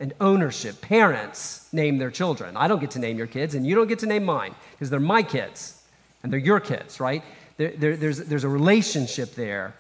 [0.04, 0.82] and ownership.
[0.82, 2.56] Parents name their children.
[2.56, 4.92] I don't get to name your kids, and you don't get to name mine because
[4.92, 5.82] they're my kids
[6.22, 7.24] and they're your kids, right?
[7.58, 9.76] there, there, there's, there's a relationship there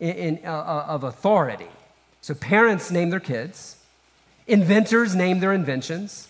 [0.00, 1.68] in, in uh, uh, of authority.
[2.20, 3.76] So parents name their kids,
[4.46, 6.28] inventors name their inventions,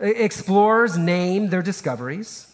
[0.00, 2.52] explorers name their discoveries.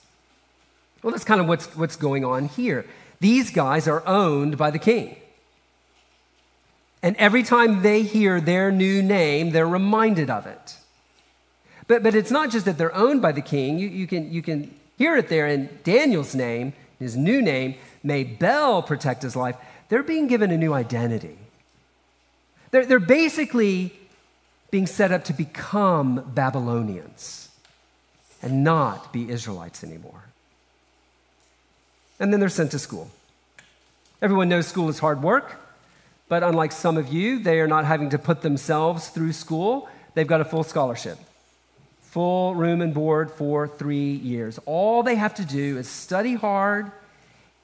[1.03, 2.85] Well, that's kind of what's, what's going on here.
[3.21, 5.17] These guys are owned by the king.
[7.03, 10.77] And every time they hear their new name, they're reminded of it.
[11.87, 13.79] But, but it's not just that they're owned by the king.
[13.79, 18.25] You, you, can, you can hear it there in Daniel's name his new name, may
[18.25, 19.57] Bel protect his life.
[19.89, 21.39] they're being given a new identity.
[22.71, 23.99] They're, they're basically
[24.71, 27.49] being set up to become Babylonians
[28.43, 30.25] and not be Israelites anymore.
[32.21, 33.11] And then they're sent to school.
[34.21, 35.59] Everyone knows school is hard work,
[36.29, 39.89] but unlike some of you, they are not having to put themselves through school.
[40.15, 41.19] They've got a full scholarship,
[42.01, 44.59] full room and board for three years.
[44.67, 46.91] All they have to do is study hard,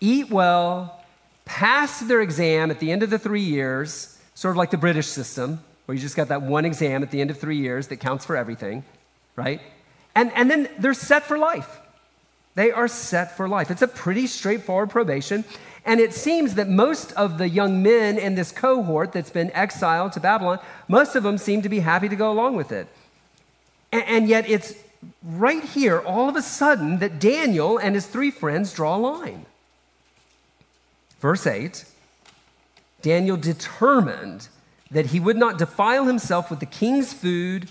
[0.00, 1.04] eat well,
[1.44, 5.06] pass their exam at the end of the three years, sort of like the British
[5.06, 7.96] system, where you just got that one exam at the end of three years that
[7.98, 8.84] counts for everything,
[9.36, 9.60] right?
[10.14, 11.80] And, and then they're set for life.
[12.54, 13.70] They are set for life.
[13.70, 15.44] It's a pretty straightforward probation.
[15.84, 20.12] And it seems that most of the young men in this cohort that's been exiled
[20.12, 22.88] to Babylon, most of them seem to be happy to go along with it.
[23.92, 24.74] And, and yet it's
[25.22, 29.46] right here, all of a sudden, that Daniel and his three friends draw a line.
[31.20, 31.84] Verse 8
[33.02, 34.48] Daniel determined
[34.90, 37.68] that he would not defile himself with the king's food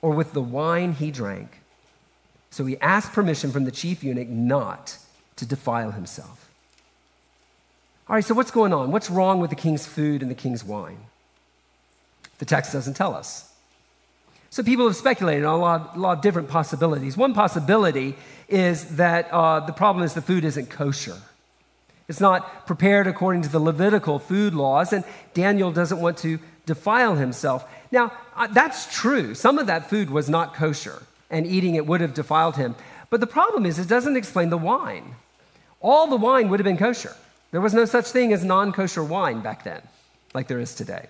[0.00, 1.60] or with the wine he drank.
[2.50, 4.96] So he asked permission from the chief eunuch not
[5.36, 6.39] to defile himself.
[8.10, 8.90] All right, so what's going on?
[8.90, 10.98] What's wrong with the king's food and the king's wine?
[12.38, 13.52] The text doesn't tell us.
[14.50, 17.16] So people have speculated on a lot, a lot of different possibilities.
[17.16, 18.16] One possibility
[18.48, 21.18] is that uh, the problem is the food isn't kosher.
[22.08, 27.14] It's not prepared according to the Levitical food laws, and Daniel doesn't want to defile
[27.14, 27.64] himself.
[27.92, 29.36] Now, uh, that's true.
[29.36, 32.74] Some of that food was not kosher, and eating it would have defiled him.
[33.08, 35.14] But the problem is, it doesn't explain the wine.
[35.80, 37.14] All the wine would have been kosher.
[37.50, 39.82] There was no such thing as non kosher wine back then,
[40.34, 41.06] like there is today.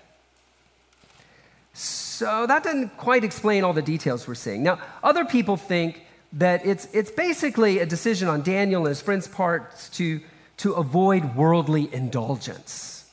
[1.73, 4.63] So that doesn't quite explain all the details we're seeing.
[4.63, 6.01] Now, other people think
[6.33, 10.21] that it's, it's basically a decision on Daniel and his friends' parts to,
[10.57, 13.09] to avoid worldly indulgence.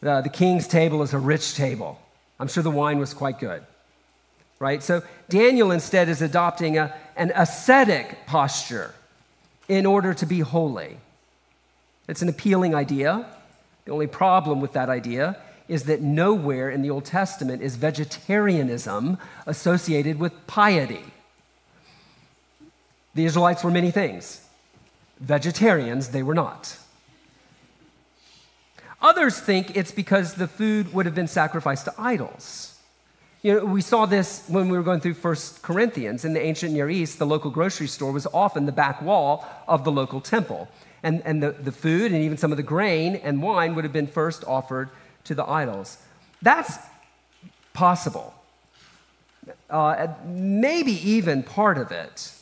[0.00, 1.98] The king's table is a rich table.
[2.38, 3.64] I'm sure the wine was quite good,
[4.58, 4.82] right?
[4.82, 8.94] So Daniel instead is adopting a, an ascetic posture
[9.66, 10.98] in order to be holy.
[12.08, 13.26] It's an appealing idea.
[13.84, 15.38] The only problem with that idea
[15.68, 21.04] is that nowhere in the Old Testament is vegetarianism associated with piety.
[23.14, 24.46] The Israelites were many things.
[25.20, 26.76] Vegetarians, they were not.
[29.00, 32.78] Others think it's because the food would have been sacrificed to idols.
[33.42, 36.24] You know, we saw this when we were going through 1 Corinthians.
[36.24, 39.84] In the ancient Near East, the local grocery store was often the back wall of
[39.84, 40.68] the local temple
[41.04, 43.92] and, and the, the food and even some of the grain and wine would have
[43.92, 44.88] been first offered
[45.24, 45.98] to the idols.
[46.42, 46.78] That's
[47.74, 48.34] possible.
[49.68, 52.32] Uh, maybe even part of it.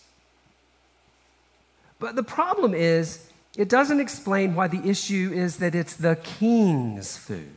[1.99, 7.17] But the problem is, it doesn't explain why the issue is that it's the king's
[7.17, 7.51] food.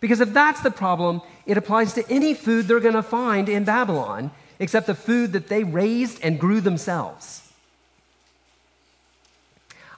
[0.00, 3.64] Because if that's the problem, it applies to any food they're going to find in
[3.64, 7.41] Babylon, except the food that they raised and grew themselves.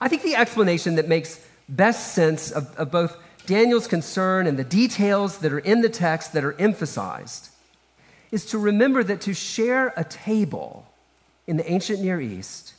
[0.05, 4.63] I think the explanation that makes best sense of, of both Daniel's concern and the
[4.63, 7.49] details that are in the text that are emphasized
[8.31, 10.87] is to remember that to share a table
[11.47, 12.75] in the ancient Near East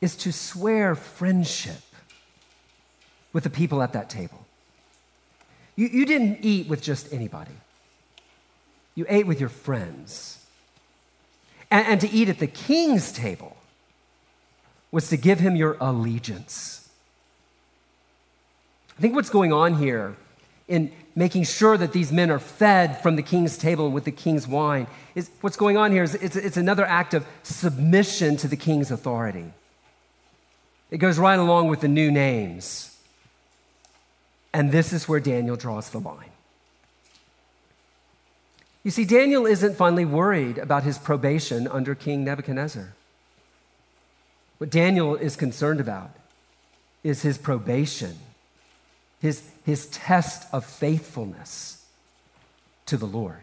[0.00, 1.82] is to swear friendship
[3.34, 4.46] with the people at that table.
[5.76, 7.58] You, you didn't eat with just anybody,
[8.94, 10.46] you ate with your friends.
[11.70, 13.54] And, and to eat at the king's table
[14.92, 16.88] was to give him your allegiance.
[18.96, 20.14] I think what's going on here
[20.68, 24.46] in making sure that these men are fed from the king's table with the king's
[24.46, 28.56] wine is what's going on here is it's, it's another act of submission to the
[28.56, 29.52] king's authority.
[30.90, 32.96] It goes right along with the new names.
[34.52, 36.30] And this is where Daniel draws the line.
[38.84, 42.92] You see, Daniel isn't finally worried about his probation under King Nebuchadnezzar.
[44.62, 46.12] What Daniel is concerned about
[47.02, 48.16] is his probation,
[49.20, 51.84] his, his test of faithfulness
[52.86, 53.42] to the Lord.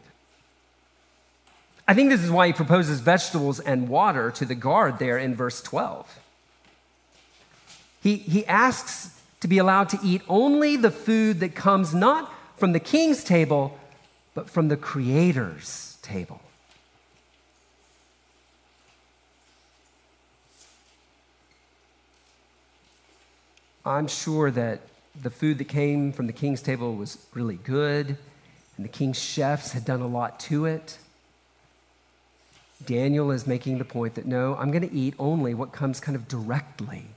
[1.86, 5.36] I think this is why he proposes vegetables and water to the guard there in
[5.36, 6.20] verse 12.
[8.02, 12.72] He, he asks to be allowed to eat only the food that comes not from
[12.72, 13.78] the king's table,
[14.34, 16.40] but from the Creator's table.
[23.90, 24.82] I'm sure that
[25.20, 28.18] the food that came from the king's table was really good,
[28.78, 30.98] and the king's chefs had done a lot to it.
[32.86, 36.16] Daniel is making the point that no, I'm going to eat only what comes kind
[36.16, 37.08] of directly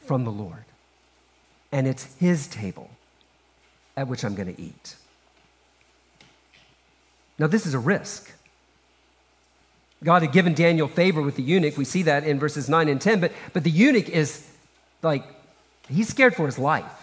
[0.00, 0.64] from the Lord.
[1.72, 2.90] and it's his table
[3.96, 4.96] at which I'm going to eat.
[7.38, 8.30] Now, this is a risk.
[10.04, 11.78] God had given Daniel favor with the eunuch.
[11.78, 13.20] We see that in verses 9 and 10.
[13.20, 14.46] But, but the eunuch is
[15.02, 15.24] like,
[15.88, 17.02] he's scared for his life.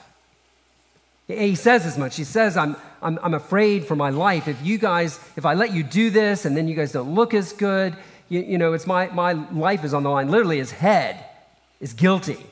[1.28, 2.16] He says as much.
[2.16, 4.48] He says, I'm, I'm, I'm afraid for my life.
[4.48, 7.36] If you guys, if I let you do this and then you guys don't look
[7.36, 7.96] as good,
[8.30, 10.30] you, you know, it's my, my life is on the line.
[10.30, 11.24] Literally, his head
[11.80, 12.44] is guilty.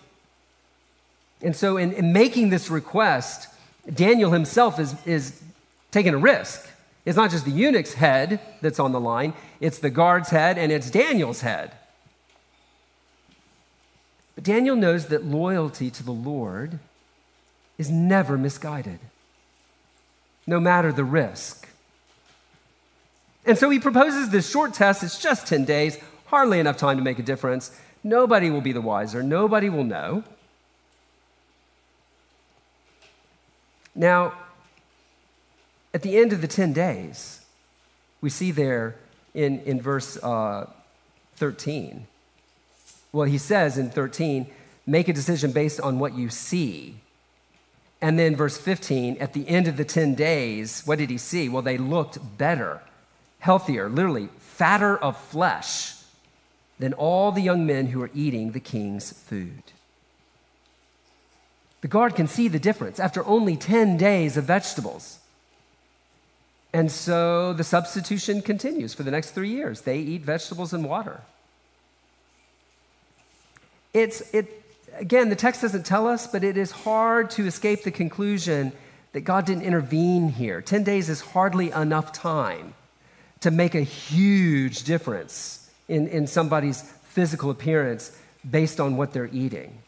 [1.41, 3.47] And so, in, in making this request,
[3.91, 5.41] Daniel himself is, is
[5.91, 6.69] taking a risk.
[7.05, 10.71] It's not just the eunuch's head that's on the line, it's the guard's head and
[10.71, 11.71] it's Daniel's head.
[14.37, 16.77] But Daniel knows that loyalty to the Lord
[17.79, 18.99] is never misguided,
[20.45, 21.67] no matter the risk.
[23.47, 25.01] And so he proposes this short test.
[25.01, 27.71] It's just 10 days, hardly enough time to make a difference.
[28.03, 30.23] Nobody will be the wiser, nobody will know.
[33.95, 34.33] Now,
[35.95, 37.43] at the end of the 10 days,
[38.21, 38.97] we see there
[39.33, 40.67] in, in verse uh,
[41.37, 42.05] 13,
[43.11, 44.47] well, he says in 13,
[44.85, 46.95] make a decision based on what you see.
[48.01, 51.49] And then verse 15, at the end of the 10 days, what did he see?
[51.49, 52.81] Well, they looked better,
[53.39, 55.95] healthier, literally fatter of flesh
[56.79, 59.63] than all the young men who were eating the king's food.
[61.81, 65.19] The guard can see the difference after only 10 days of vegetables.
[66.73, 69.81] And so the substitution continues for the next three years.
[69.81, 71.21] They eat vegetables and water.
[73.97, 74.63] It's, it,
[74.95, 78.71] again, the text doesn't tell us, but it is hard to escape the conclusion
[79.13, 80.61] that God didn't intervene here.
[80.61, 82.73] 10 days is hardly enough time
[83.39, 88.17] to make a huge difference in, in somebody's physical appearance
[88.49, 89.79] based on what they're eating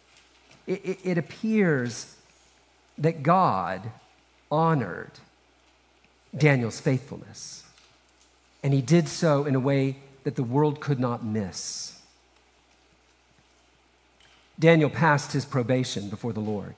[0.69, 2.15] it, it, it appears
[2.97, 3.89] that God
[4.51, 5.11] honored
[6.37, 7.63] Daniel's faithfulness.
[8.61, 11.98] And he did so in a way that the world could not miss.
[14.59, 16.75] Daniel passed his probation before the Lord.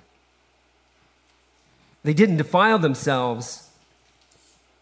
[2.04, 3.70] They didn't defile themselves,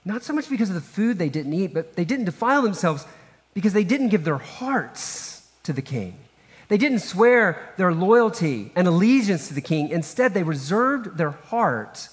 [0.05, 3.05] not so much because of the food they didn't eat, but they didn't defile themselves
[3.53, 6.15] because they didn't give their hearts to the king.
[6.67, 9.89] They didn't swear their loyalty and allegiance to the king.
[9.89, 12.09] Instead, they reserved their heart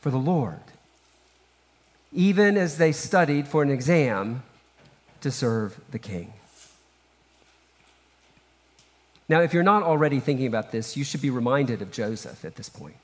[0.00, 0.60] for the Lord,
[2.12, 4.42] even as they studied for an exam
[5.20, 6.32] to serve the king.
[9.28, 12.54] Now, if you're not already thinking about this, you should be reminded of Joseph at
[12.54, 12.96] this point.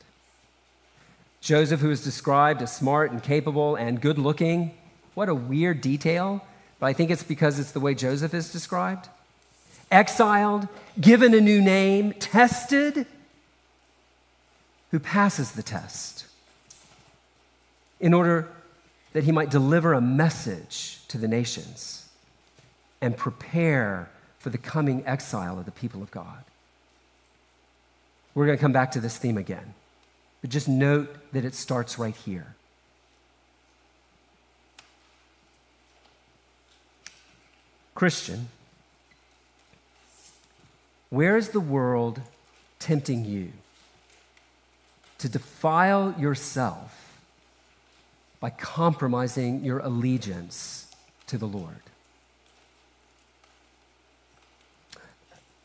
[1.41, 4.73] Joseph, who is described as smart and capable and good looking.
[5.15, 6.45] What a weird detail,
[6.79, 9.09] but I think it's because it's the way Joseph is described
[9.93, 10.67] exiled,
[10.99, 13.07] given a new name, tested,
[14.91, 16.27] who passes the test
[18.01, 18.49] in order
[19.13, 22.09] that he might deliver a message to the nations
[23.01, 24.11] and prepare
[24.43, 26.43] for the coming exile of the people of God.
[28.35, 29.75] We're going to come back to this theme again,
[30.41, 32.57] but just note that it starts right here.
[37.95, 38.49] Christian,
[41.09, 42.21] where is the world
[42.81, 43.53] tempting you
[45.19, 47.17] to defile yourself
[48.41, 50.91] by compromising your allegiance
[51.29, 51.82] to the Lord?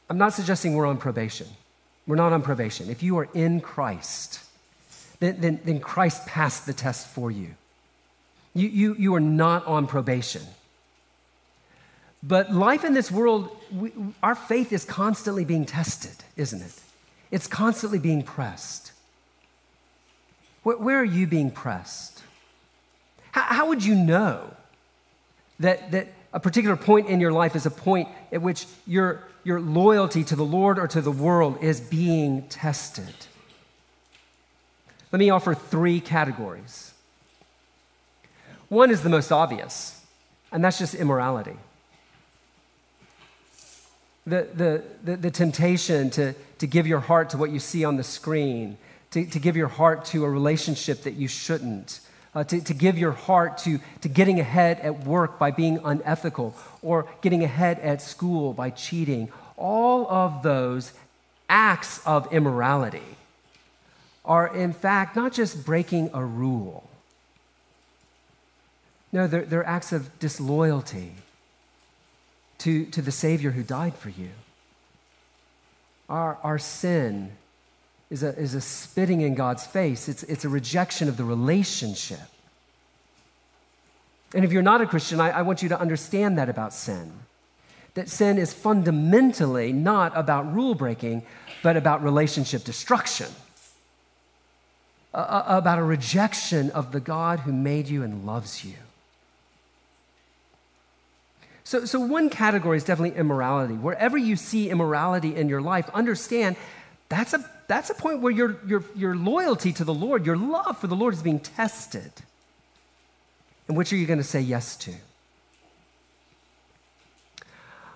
[0.09, 1.47] I'm not suggesting we're on probation.
[2.05, 2.89] We're not on probation.
[2.89, 4.39] If you are in Christ,
[5.19, 7.55] then, then, then Christ passed the test for you.
[8.53, 8.95] You, you.
[8.95, 10.41] you are not on probation.
[12.23, 13.91] But life in this world, we,
[14.23, 16.73] our faith is constantly being tested, isn't it?
[17.29, 18.91] It's constantly being pressed.
[20.63, 22.23] Where, where are you being pressed?
[23.31, 24.53] How, how would you know
[25.59, 29.61] that, that a particular point in your life is a point at which your, your
[29.61, 33.15] loyalty to the Lord or to the world is being tested?
[35.11, 36.93] Let me offer three categories.
[38.69, 40.03] One is the most obvious,
[40.51, 41.57] and that's just immorality
[44.27, 47.95] the, the, the, the, temptation to, to give your heart to what you see on
[47.95, 48.77] the screen,
[49.11, 52.01] to, to give your heart to a relationship that you shouldn't,
[52.37, 56.55] uh, to, to give your heart to, to getting ahead at work by being unethical,
[56.83, 59.27] or getting ahead at school by cheating.
[59.57, 60.93] All of those
[61.49, 63.17] acts of immorality
[64.23, 66.87] are, in fact, not just breaking a rule.
[69.11, 71.13] No, they're, they're acts of disloyalty
[72.59, 74.29] to, to the Savior who died for you.
[76.07, 77.31] Our, our sin
[78.09, 82.19] is a, is a spitting in God's face, it's, it's a rejection of the relationship.
[84.33, 87.11] And if you're not a Christian, I, I want you to understand that about sin.
[87.93, 91.23] That sin is fundamentally not about rule breaking,
[91.63, 93.27] but about relationship destruction,
[95.13, 98.75] about a rejection of the God who made you and loves you.
[101.63, 103.73] So, so, one category is definitely immorality.
[103.73, 106.55] Wherever you see immorality in your life, understand
[107.09, 110.77] that's a, that's a point where your, your, your loyalty to the Lord, your love
[110.77, 112.11] for the Lord is being tested.
[113.67, 114.93] And which are you going to say yes to?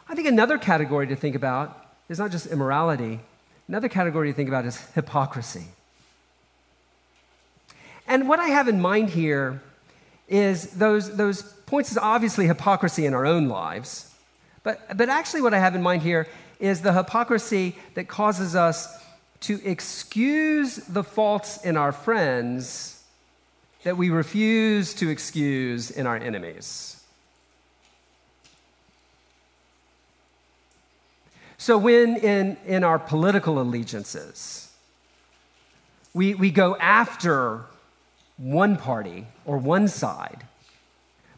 [0.10, 3.22] I think another category to think about is not just immorality,
[3.70, 5.68] another category to think about is hypocrisy.
[8.06, 9.62] And what I have in mind here
[10.28, 14.14] is those, those points is obviously hypocrisy in our own lives.
[14.64, 16.28] But, but actually, what I have in mind here
[16.60, 19.02] is the hypocrisy that causes us
[19.42, 23.04] to excuse the faults in our friends
[23.84, 27.04] that we refuse to excuse in our enemies.
[31.58, 34.72] So, when in, in our political allegiances,
[36.14, 37.66] we, we go after
[38.38, 40.46] one party or one side,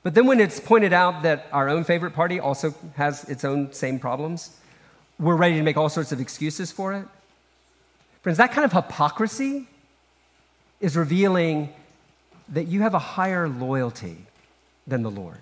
[0.01, 3.71] but then when it's pointed out that our own favorite party also has its own
[3.73, 4.57] same problems,
[5.19, 7.05] we're ready to make all sorts of excuses for it.
[8.23, 9.67] Friends, that kind of hypocrisy
[10.79, 11.73] is revealing
[12.47, 14.25] that you have a higher loyalty
[14.87, 15.41] than the Lord.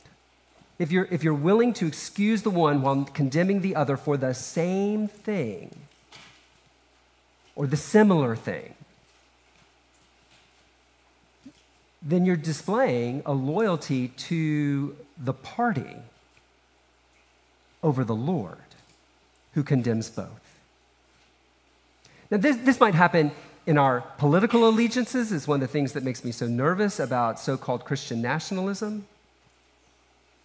[0.80, 4.34] If you're, if you're willing to excuse the one while condemning the other for the
[4.34, 5.76] same thing
[7.56, 8.74] or the similar thing,
[12.02, 15.98] then you're displaying a loyalty to the party
[17.84, 18.58] over the Lord
[19.54, 20.51] who condemns both.
[22.32, 23.32] Now, this, this might happen
[23.68, 27.40] in our political allegiances, is one of the things that makes me so nervous about
[27.40, 29.06] so called Christian nationalism,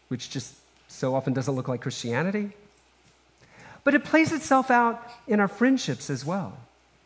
[0.09, 0.57] which just
[0.89, 2.51] so often doesn't look like Christianity.
[3.85, 6.59] But it plays itself out in our friendships as well.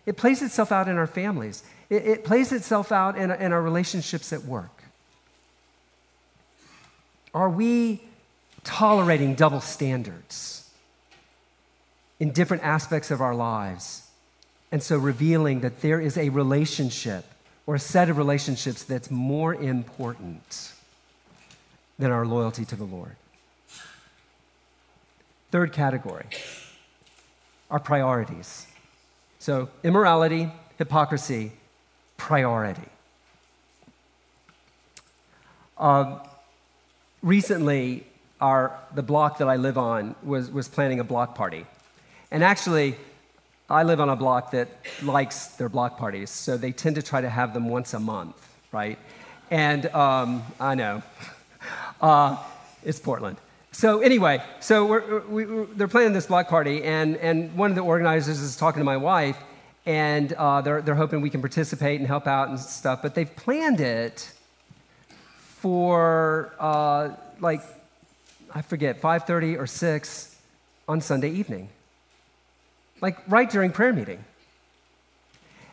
[0.07, 1.62] It plays itself out in our families.
[1.91, 4.83] It, it plays itself out in, in our relationships at work.
[7.35, 8.01] Are we
[8.64, 10.68] tolerating double standards
[12.18, 14.09] in different aspects of our lives?
[14.72, 17.24] And so revealing that there is a relationship
[17.66, 20.72] or a set of relationships that's more important
[21.98, 23.16] than our loyalty to the Lord.
[25.50, 26.26] Third category
[27.70, 28.66] our priorities.
[29.38, 31.52] So, immorality, hypocrisy,
[32.16, 32.88] priority.
[35.78, 36.18] Uh,
[37.22, 38.04] recently,
[38.40, 41.64] our, the block that I live on was, was planning a block party.
[42.30, 42.96] And actually,
[43.70, 44.68] I live on a block that
[45.00, 48.34] likes their block parties, so they tend to try to have them once a month,
[48.72, 48.98] right?
[49.48, 51.04] And um, I know,
[52.00, 52.36] uh,
[52.84, 53.36] it's Portland.
[53.70, 57.76] So anyway, so we're, we, are they're planning this block party, and, and one of
[57.76, 59.38] the organizers is talking to my wife,
[59.86, 63.02] and uh, they're, they're hoping we can participate and help out and stuff.
[63.02, 64.32] But they've planned it
[65.36, 67.60] for uh, like
[68.52, 70.36] I forget 5:30 or 6
[70.88, 71.68] on Sunday evening
[73.01, 74.24] like right during prayer meeting.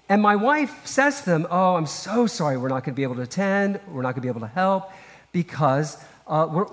[0.10, 3.04] And my wife says to them, Oh, I'm so sorry we're not going to be
[3.04, 4.92] able to attend, we're not going to be able to help
[5.32, 5.98] because
[6.28, 6.66] uh, we're,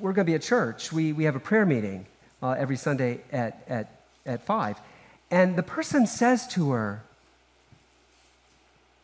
[0.00, 0.92] we're going to be at church.
[0.92, 2.06] We, we have a prayer meeting
[2.42, 4.80] uh, every Sunday at, at, at 5.
[5.30, 7.02] And the person says to her,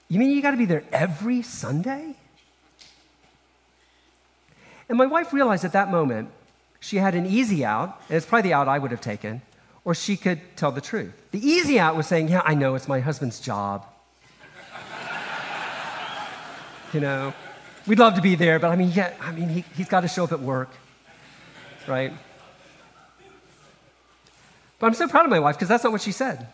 [0.09, 2.16] You mean you got to be there every Sunday?
[4.89, 6.31] And my wife realized at that moment
[6.81, 9.43] she had an easy out, and it's probably the out I would have taken
[9.89, 11.14] or she could tell the truth.
[11.30, 13.86] The easy out was saying, Yeah, I know, it's my husband's job.
[16.93, 17.32] you know,
[17.86, 20.09] we'd love to be there, but I mean, yeah, I mean, he, he's got to
[20.09, 20.68] show up at work,
[21.86, 22.12] right?
[24.78, 26.49] But I'm so proud of my wife because that's not what she said.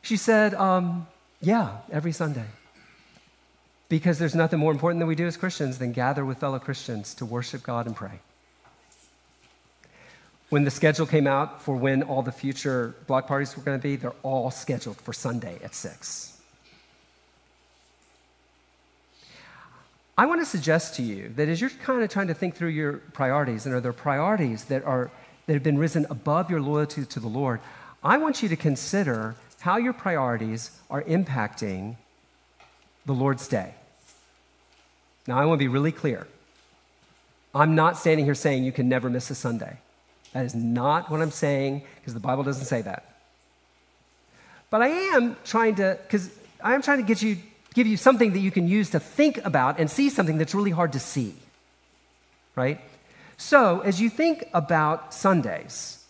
[0.00, 1.06] She said, um,
[1.42, 2.46] Yeah, every Sunday.
[3.90, 7.12] Because there's nothing more important than we do as Christians than gather with fellow Christians
[7.16, 8.20] to worship God and pray.
[10.50, 13.82] When the schedule came out for when all the future block parties were going to
[13.82, 16.38] be, they're all scheduled for Sunday at 6.
[20.16, 22.70] I want to suggest to you that as you're kind of trying to think through
[22.70, 25.10] your priorities, and are there priorities that, are,
[25.46, 27.60] that have been risen above your loyalty to the Lord,
[28.02, 31.96] I want you to consider how your priorities are impacting
[33.04, 33.74] the Lord's day.
[35.26, 36.26] Now, I want to be really clear.
[37.54, 39.78] I'm not standing here saying you can never miss a Sunday.
[40.32, 43.04] That is not what I'm saying because the Bible doesn't say that.
[44.70, 46.30] But I am trying to, because
[46.62, 47.38] I am trying to get you,
[47.74, 50.70] give you something that you can use to think about and see something that's really
[50.70, 51.34] hard to see,
[52.54, 52.80] right?
[53.36, 56.04] So as you think about Sundays,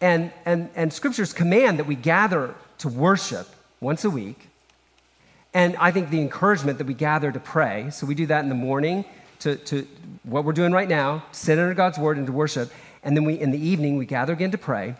[0.00, 3.46] and, and, and scriptures command that we gather to worship
[3.80, 4.48] once a week,
[5.54, 8.48] and I think the encouragement that we gather to pray, so we do that in
[8.48, 9.04] the morning
[9.40, 9.86] to, to
[10.24, 13.34] what we're doing right now, sit under God's word and to worship, and then we
[13.34, 14.94] in the evening we gather again to pray.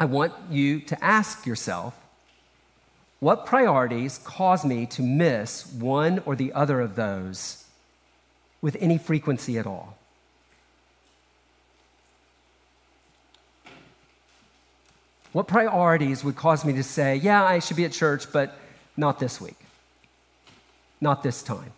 [0.00, 1.94] I want you to ask yourself,
[3.20, 7.64] what priorities cause me to miss one or the other of those
[8.60, 9.96] with any frequency at all?
[15.32, 18.56] What priorities would cause me to say, yeah, I should be at church, but
[18.96, 19.58] not this week,
[21.00, 21.72] not this time?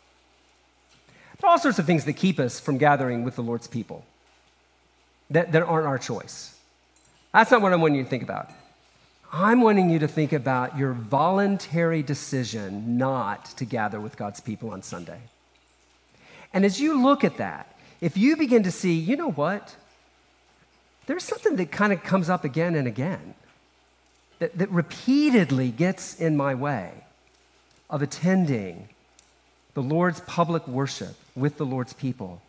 [1.39, 4.05] There are all sorts of things that keep us from gathering with the Lord's people
[5.31, 6.57] that, that aren't our choice.
[7.33, 8.51] That's not what I'm wanting you to think about.
[9.33, 14.71] I'm wanting you to think about your voluntary decision not to gather with God's people
[14.71, 15.21] on Sunday.
[16.53, 19.77] And as you look at that, if you begin to see, you know what?
[21.07, 23.35] There's something that kind of comes up again and again
[24.41, 27.05] that, that repeatedly gets in my way
[27.89, 28.89] of attending
[29.75, 32.43] the Lord's public worship with the Lord's people.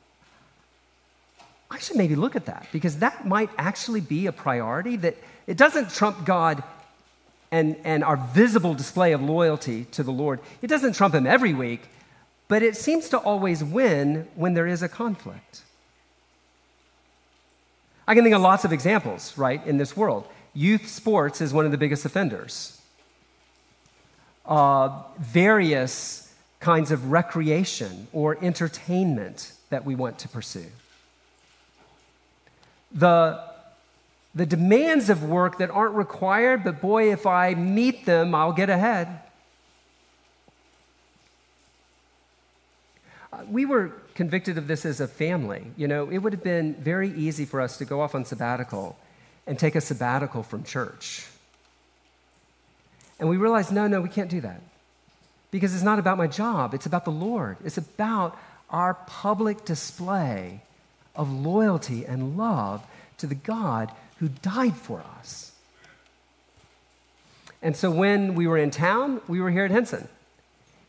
[1.72, 5.16] I should maybe look at that because that might actually be a priority that
[5.48, 6.64] it doesn't trump God
[7.50, 10.42] and, and our visible display of loyalty to the Lord.
[10.62, 11.82] It doesn't trump Him every week,
[12.50, 15.62] but it seems to always win when there is a conflict.
[18.06, 20.28] I can think of lots of examples, right, in this world.
[20.54, 22.82] Youth sports is one of the biggest offenders.
[24.46, 30.66] Uh, various kinds of recreation or entertainment that we want to pursue.
[32.94, 33.42] The,
[34.36, 38.70] the demands of work that aren't required, but boy, if I meet them, I'll get
[38.70, 39.20] ahead.
[43.32, 45.64] Uh, we were convicted of this as a family.
[45.78, 48.98] You know, it would have been very easy for us to go off on sabbatical
[49.48, 51.28] and take a sabbatical from church.
[53.20, 54.62] And we realized, no, no, we can't do that.
[55.52, 57.58] Because it's not about my job, it's about the Lord.
[57.64, 58.38] It's about
[58.70, 60.62] our public display
[61.16, 62.86] of loyalty and love
[63.18, 65.52] to the God who died for us.
[67.62, 70.08] And so when we were in town, we were here at Hinson.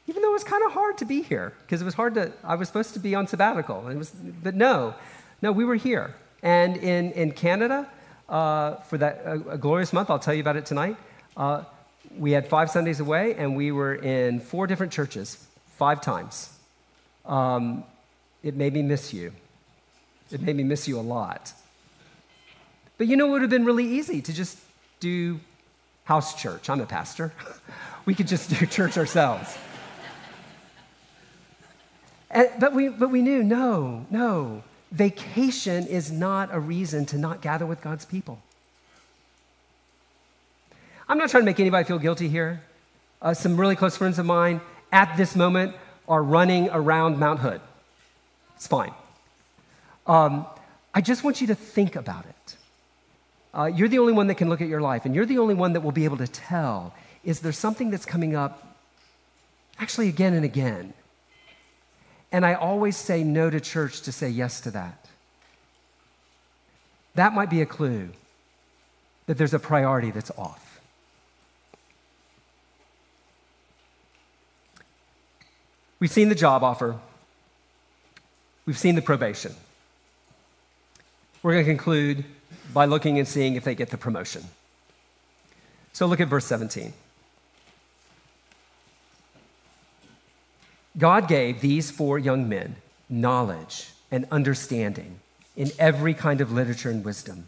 [0.07, 2.33] Even though it was kind of hard to be here, because it was hard to,
[2.43, 3.89] I was supposed to be on sabbatical.
[3.89, 4.95] It was, but no,
[5.41, 6.15] no, we were here.
[6.43, 7.89] And in, in Canada,
[8.29, 10.97] uh, for that a, a, glorious month, I'll tell you about it tonight.
[11.37, 11.65] Uh,
[12.17, 15.47] we had five Sundays away, and we were in four different churches,
[15.77, 16.51] five times.
[17.25, 17.85] Um,
[18.43, 19.33] it made me miss you.
[20.33, 21.53] It made me miss you a lot.
[22.99, 24.59] But you know, it would have been really easy to just
[25.01, 25.41] do
[26.05, 26.71] house church.
[26.71, 27.33] I'm a pastor.
[28.07, 29.57] we could just do church ourselves.
[32.31, 37.43] And, but, we, but we knew no, no, vacation is not a reason to not
[37.43, 38.41] gather with God's people.
[41.09, 42.63] I'm not trying to make anybody feel guilty here.
[43.21, 45.75] Uh, some really close friends of mine at this moment
[46.09, 47.61] are running around Mount Hood.
[48.57, 48.93] It's fine.
[50.07, 50.47] Um,
[50.95, 52.57] I just want you to think about it.
[53.55, 55.55] Uh, you're the only one that can look at your life, and you're the only
[55.55, 56.95] one that will be able to tell
[57.25, 58.77] is there something that's coming up
[59.79, 60.93] actually again and again?
[62.33, 65.07] And I always say no to church to say yes to that.
[67.15, 68.09] That might be a clue
[69.27, 70.81] that there's a priority that's off.
[76.01, 76.99] We've seen the job offer,
[78.67, 79.55] we've seen the probation.
[81.43, 82.25] We're going to conclude
[82.73, 84.45] by looking and seeing if they get the promotion.
[85.93, 86.93] So look at verse 17.
[90.99, 92.77] God gave these four young men
[93.09, 95.21] knowledge and understanding
[95.57, 97.47] in every kind of literature and wisdom.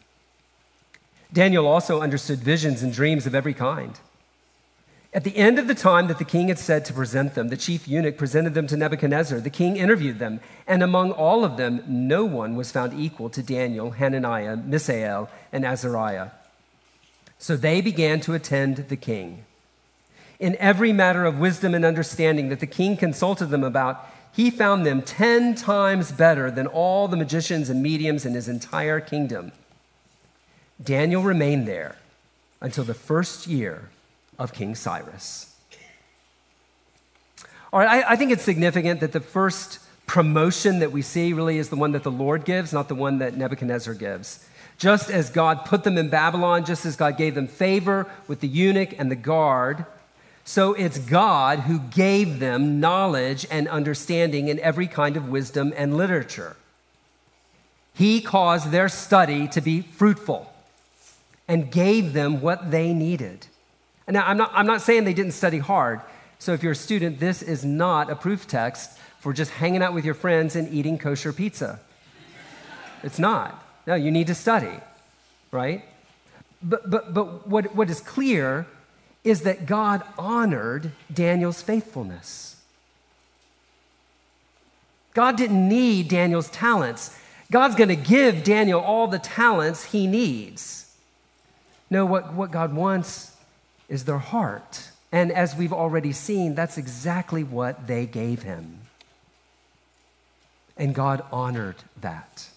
[1.32, 3.98] Daniel also understood visions and dreams of every kind.
[5.14, 7.56] At the end of the time that the king had said to present them, the
[7.56, 9.38] chief eunuch presented them to Nebuchadnezzar.
[9.38, 13.42] The king interviewed them, and among all of them, no one was found equal to
[13.42, 16.30] Daniel, Hananiah, Mishael, and Azariah.
[17.38, 19.44] So they began to attend the king.
[20.40, 24.84] In every matter of wisdom and understanding that the king consulted them about, he found
[24.84, 29.52] them ten times better than all the magicians and mediums in his entire kingdom.
[30.82, 31.98] Daniel remained there
[32.60, 33.90] until the first year
[34.38, 35.54] of King Cyrus.
[37.72, 41.58] All right, I, I think it's significant that the first promotion that we see really
[41.58, 44.46] is the one that the Lord gives, not the one that Nebuchadnezzar gives.
[44.78, 48.48] Just as God put them in Babylon, just as God gave them favor with the
[48.48, 49.86] eunuch and the guard,
[50.44, 55.96] so it's God who gave them knowledge and understanding in every kind of wisdom and
[55.96, 56.56] literature.
[57.94, 60.52] He caused their study to be fruitful
[61.48, 63.46] and gave them what they needed.
[64.06, 66.00] And now, I'm not, I'm not saying they didn't study hard.
[66.38, 69.94] So if you're a student, this is not a proof text for just hanging out
[69.94, 71.80] with your friends and eating kosher pizza.
[73.02, 73.62] It's not.
[73.86, 74.80] No, you need to study,
[75.50, 75.84] right?
[76.62, 78.66] But, but, but what, what is clear
[79.22, 82.56] is that God honored Daniel's faithfulness.
[85.14, 87.16] God didn't need Daniel's talents.
[87.50, 90.94] God's going to give Daniel all the talents he needs.
[91.88, 93.33] No, what, what God wants
[93.94, 94.90] is their heart.
[95.10, 98.80] And as we've already seen, that's exactly what they gave him.
[100.76, 102.48] And God honored that.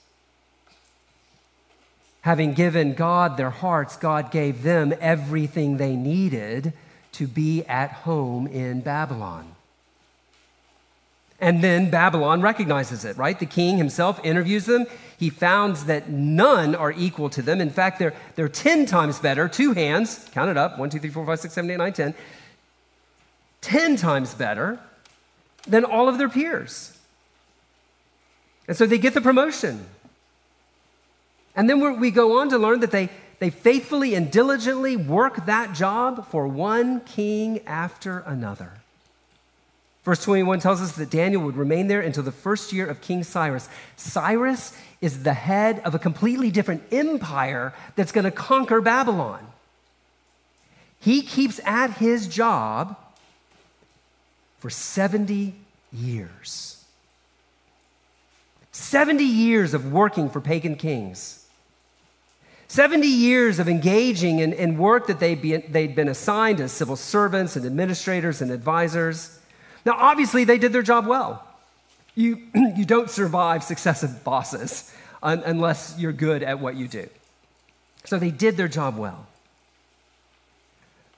[2.21, 6.73] Having given God their hearts, God gave them everything they needed
[7.13, 9.53] to be at home in Babylon.
[11.39, 13.39] And then Babylon recognizes it, right?
[13.39, 14.88] The king himself interviews them.
[15.17, 17.61] He finds that none are equal to them.
[17.61, 21.09] In fact, they're, they're 10 times better, two hands, count it up 1, 2, 3,
[21.09, 22.15] 4, 5, 6, 7, 8, 9, 10.
[23.61, 24.79] 10 times better
[25.67, 26.97] than all of their peers.
[28.67, 29.85] And so they get the promotion.
[31.55, 33.09] And then we go on to learn that they,
[33.39, 38.73] they faithfully and diligently work that job for one king after another.
[40.08, 43.26] Verse 21 tells us that Daniel would remain there until the first year of King
[43.26, 43.68] Cyrus.
[43.97, 49.45] Cyrus is the head of a completely different empire that's going to conquer Babylon.
[51.01, 52.97] He keeps at his job
[54.60, 55.53] for 70
[55.91, 56.86] years.
[58.72, 61.45] 70 years of working for pagan kings.
[62.70, 66.95] 70 years of engaging in, in work that they'd, be, they'd been assigned as civil
[66.95, 69.36] servants and administrators and advisors.
[69.86, 71.45] Now, obviously, they did their job well.
[72.15, 72.41] You,
[72.75, 77.07] you don't survive successive bosses un, unless you're good at what you do.
[78.05, 79.28] So they did their job well.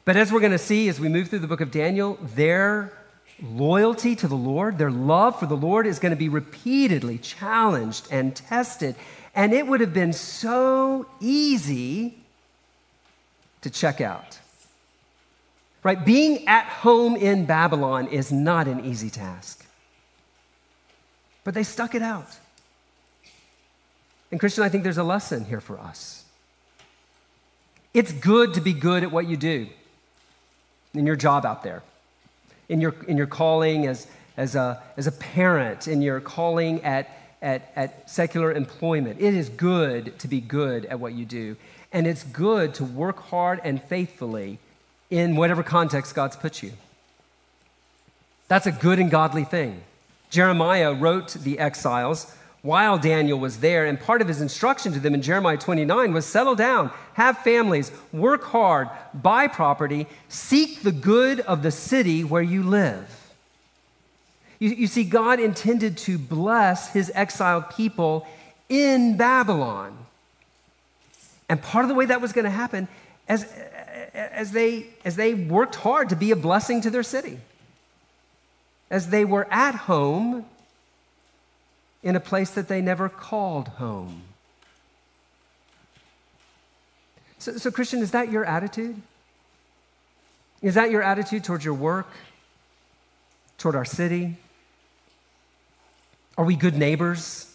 [0.05, 2.91] But as we're going to see as we move through the book of Daniel, their
[3.41, 8.07] loyalty to the Lord, their love for the Lord is going to be repeatedly challenged
[8.11, 8.95] and tested.
[9.35, 12.17] And it would have been so easy
[13.61, 14.38] to check out.
[15.81, 16.03] Right?
[16.03, 19.65] Being at home in Babylon is not an easy task.
[21.43, 22.37] But they stuck it out.
[24.31, 26.25] And Christian, I think there's a lesson here for us.
[27.93, 29.67] It's good to be good at what you do
[30.93, 31.81] in your job out there,
[32.67, 34.05] in your, in your calling as,
[34.37, 37.09] as, a, as a parent, in your calling at,
[37.41, 39.19] at, at secular employment.
[39.19, 41.55] It is good to be good at what you do.
[41.91, 44.59] And it's good to work hard and faithfully
[45.09, 46.73] in whatever context God's put you.
[48.47, 49.81] That's a good and godly thing.
[50.29, 55.13] Jeremiah wrote the exiles while Daniel was there, and part of his instruction to them
[55.13, 61.39] in Jeremiah 29 was settle down, have families, work hard, buy property, seek the good
[61.41, 63.31] of the city where you live.
[64.59, 68.27] You, you see, God intended to bless his exiled people
[68.67, 69.97] in Babylon.
[71.47, 72.89] And part of the way that was going to happen,
[73.27, 73.51] as,
[74.19, 77.39] as they, as they worked hard to be a blessing to their city,
[78.89, 80.45] as they were at home
[82.03, 84.23] in a place that they never called home.
[87.37, 89.01] So, so, Christian, is that your attitude?
[90.61, 92.09] Is that your attitude towards your work,
[93.57, 94.35] toward our city?
[96.37, 97.53] Are we good neighbors?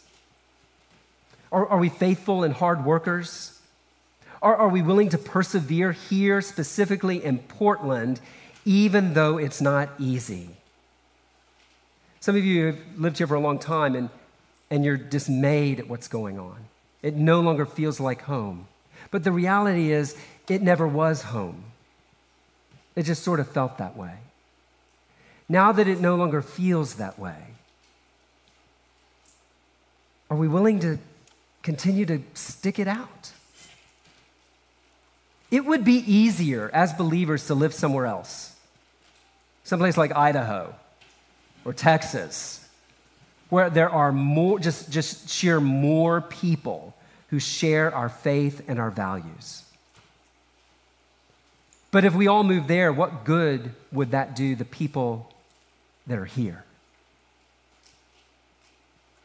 [1.52, 3.53] Are, are we faithful and hard workers?
[4.44, 8.20] Are, are we willing to persevere here, specifically in Portland,
[8.66, 10.50] even though it's not easy?
[12.20, 14.10] Some of you have lived here for a long time and,
[14.70, 16.56] and you're dismayed at what's going on.
[17.02, 18.66] It no longer feels like home.
[19.10, 20.14] But the reality is,
[20.46, 21.64] it never was home.
[22.96, 24.18] It just sort of felt that way.
[25.48, 27.54] Now that it no longer feels that way,
[30.28, 30.98] are we willing to
[31.62, 33.33] continue to stick it out?
[35.54, 38.56] It would be easier as believers to live somewhere else,
[39.62, 40.74] someplace like Idaho
[41.64, 42.68] or Texas,
[43.50, 46.96] where there are more, just, just sheer more people
[47.28, 49.62] who share our faith and our values.
[51.92, 55.32] But if we all move there, what good would that do the people
[56.08, 56.64] that are here?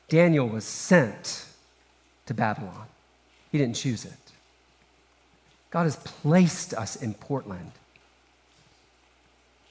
[0.09, 1.47] Daniel was sent
[2.27, 2.85] to Babylon.
[3.51, 4.28] He didn't choose it.
[5.71, 7.71] God has placed us in Portland.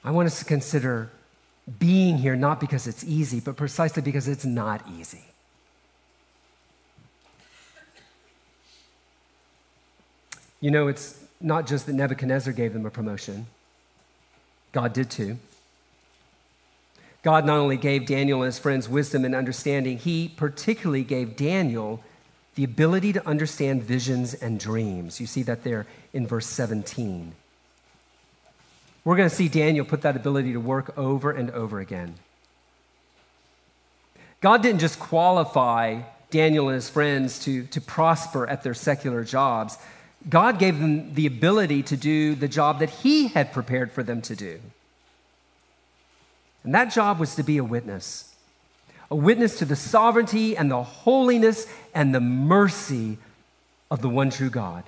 [0.03, 1.11] I want us to consider
[1.77, 5.25] being here not because it's easy, but precisely because it's not easy.
[10.61, 13.47] You know, it's not just that Nebuchadnezzar gave them a promotion,
[14.71, 15.37] God did too.
[17.21, 22.01] God not only gave Daniel and his friends wisdom and understanding, he particularly gave Daniel
[22.59, 25.21] the ability to understand visions and dreams.
[25.21, 27.31] You see that there in verse 17.
[29.05, 32.15] We're going to see Daniel put that ability to work over and over again.
[34.41, 36.01] God didn't just qualify
[36.31, 39.77] Daniel and his friends to, to prosper at their secular jobs.
[40.27, 44.21] God gave them the ability to do the job that He had prepared for them
[44.23, 44.59] to do.
[46.65, 48.28] And that job was to be a witness
[49.11, 53.17] a witness to the sovereignty and the holiness and the mercy
[53.89, 54.83] of the one true God.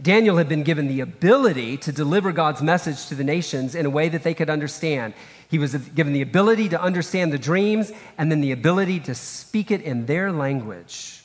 [0.00, 3.90] Daniel had been given the ability to deliver God's message to the nations in a
[3.90, 5.12] way that they could understand.
[5.50, 9.70] He was given the ability to understand the dreams and then the ability to speak
[9.70, 11.22] it in their language.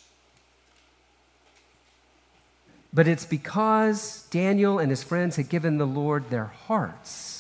[2.93, 7.34] But it's because Daniel and his friends had given the Lord their hearts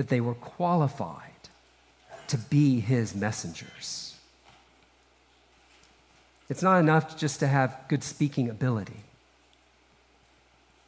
[0.00, 1.50] that they were qualified
[2.26, 4.16] to be his messengers.
[6.48, 9.02] It's not enough just to have good speaking ability.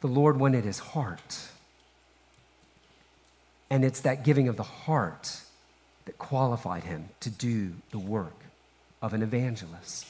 [0.01, 1.41] The Lord wanted his heart.
[3.69, 5.41] And it's that giving of the heart
[6.05, 8.39] that qualified him to do the work
[8.99, 10.07] of an evangelist.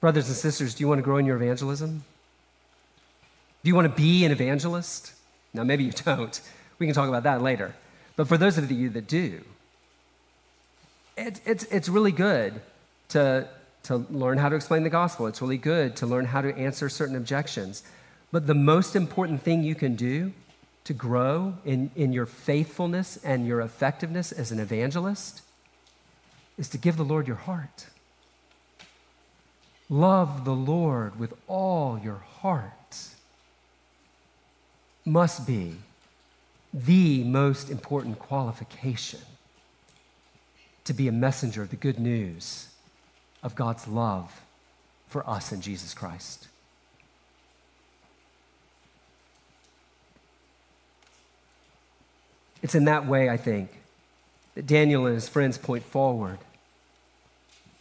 [0.00, 2.04] Brothers and sisters, do you want to grow in your evangelism?
[3.64, 5.14] Do you want to be an evangelist?
[5.54, 6.40] Now, maybe you don't.
[6.78, 7.74] We can talk about that later.
[8.16, 9.42] But for those of you that do,
[11.16, 12.60] it, it's, it's really good
[13.10, 13.48] to,
[13.84, 15.26] to learn how to explain the gospel.
[15.26, 17.82] It's really good to learn how to answer certain objections.
[18.30, 20.32] But the most important thing you can do
[20.84, 25.42] to grow in, in your faithfulness and your effectiveness as an evangelist
[26.58, 27.86] is to give the Lord your heart.
[29.88, 32.72] Love the Lord with all your heart
[35.04, 35.76] must be
[36.72, 39.20] the most important qualification
[40.84, 42.68] to be a messenger of the good news
[43.42, 44.40] of God's love
[45.08, 46.48] for us in Jesus Christ.
[52.62, 53.70] It's in that way, I think,
[54.54, 56.38] that Daniel and his friends point forward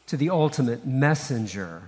[0.07, 1.83] to the ultimate messenger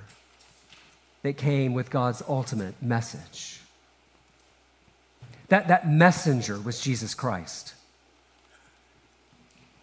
[1.24, 3.63] that came with God's ultimate message.
[5.54, 7.76] That, that messenger was Jesus Christ.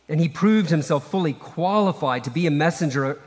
[0.08, 3.20] And he proved himself fully qualified to be a messenger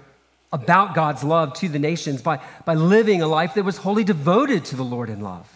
[0.51, 4.65] about God's love to the nations by, by living a life that was wholly devoted
[4.65, 5.49] to the Lord in love.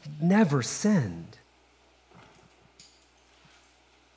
[0.00, 1.38] He never sinned.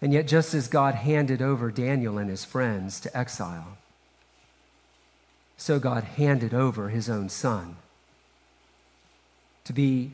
[0.01, 3.78] And yet, just as God handed over Daniel and his friends to exile,
[5.57, 7.76] so God handed over his own son
[9.63, 10.13] to be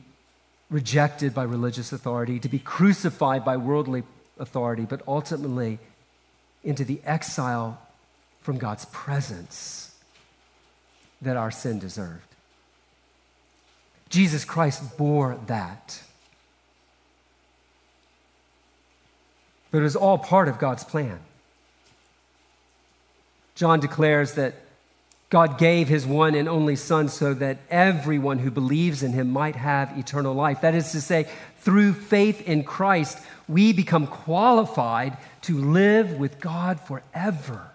[0.72, 4.02] rejected by religious authority, to be crucified by worldly
[4.38, 5.78] authority, but ultimately
[6.64, 7.78] into the exile
[8.40, 9.94] from God's presence
[11.20, 12.26] that our sin deserved.
[14.08, 16.02] Jesus Christ bore that.
[19.70, 21.18] But it was all part of God's plan.
[23.54, 24.54] John declares that
[25.32, 29.56] God gave his one and only Son so that everyone who believes in him might
[29.56, 30.60] have eternal life.
[30.60, 31.26] That is to say,
[31.56, 33.18] through faith in Christ,
[33.48, 37.70] we become qualified to live with God forever.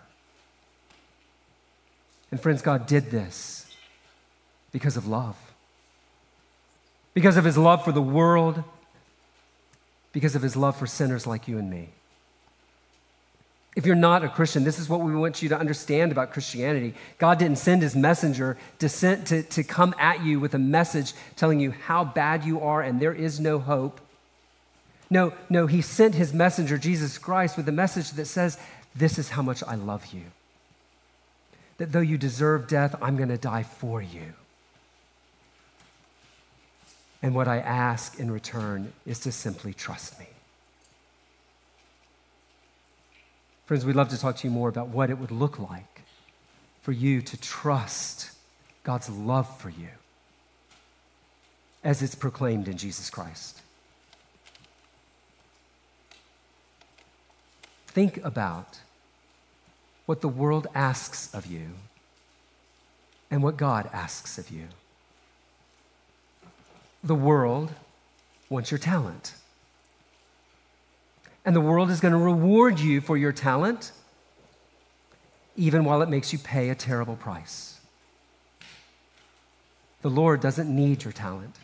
[2.30, 3.66] And friends, God did this
[4.72, 5.36] because of love,
[7.16, 8.64] because of his love for the world,
[10.12, 11.90] because of his love for sinners like you and me.
[13.78, 16.96] If you're not a Christian, this is what we want you to understand about Christianity.
[17.20, 21.14] God didn't send his messenger to, send, to, to come at you with a message
[21.36, 24.02] telling you how bad you are and there is no hope.
[25.12, 28.58] No, no, he sent his messenger, Jesus Christ, with a message that says,
[28.96, 30.24] This is how much I love you.
[31.78, 34.34] That though you deserve death, I'm going to die for you.
[37.22, 40.26] And what I ask in return is to simply trust me.
[43.68, 46.04] Friends, we'd love to talk to you more about what it would look like
[46.82, 48.32] for you to trust
[48.86, 49.90] God's love for you
[51.84, 53.62] as it's proclaimed in Jesus Christ.
[57.88, 58.80] Think about
[60.06, 61.72] what the world asks of you
[63.30, 64.68] and what God asks of you.
[67.04, 67.74] The world
[68.50, 69.34] wants your talent.
[71.48, 73.94] And the world is going to reward you for your talent,
[75.56, 77.80] even while it makes you pay a terrible price.
[80.02, 81.56] The Lord doesn't need your talent,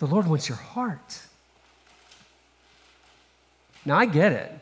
[0.00, 1.20] the Lord wants your heart.
[3.84, 4.52] Now, I get it.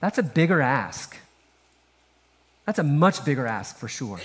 [0.00, 1.16] That's a bigger ask.
[2.64, 4.18] That's a much bigger ask for sure.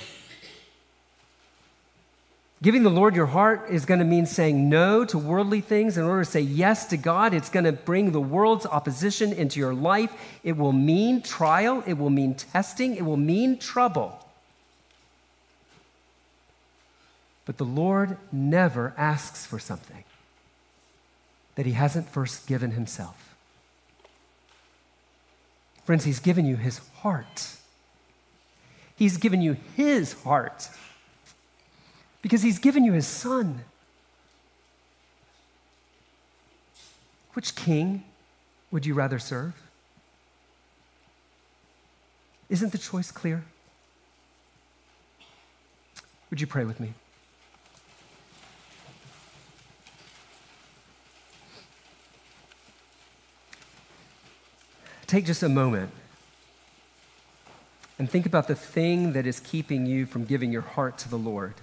[2.64, 6.03] Giving the Lord your heart is going to mean saying no to worldly things in
[6.03, 7.34] order to say yes to God.
[7.34, 10.14] It's going to bring the world's opposition into your life.
[10.43, 14.24] It will mean trial, it will mean testing, it will mean trouble.
[17.45, 20.03] But the Lord never asks for something
[21.55, 23.36] that He hasn't first given Himself.
[25.84, 27.57] Friends, He's given you His heart.
[28.95, 30.70] He's given you His heart
[32.22, 33.61] because He's given you His Son.
[37.34, 38.03] Which king
[38.72, 39.53] would you rather serve?
[42.49, 43.43] Isn't the choice clear?
[46.30, 46.93] Would you pray with me?
[55.07, 55.91] Take just a moment
[57.99, 61.17] and think about the thing that is keeping you from giving your heart to the
[61.17, 61.55] Lord.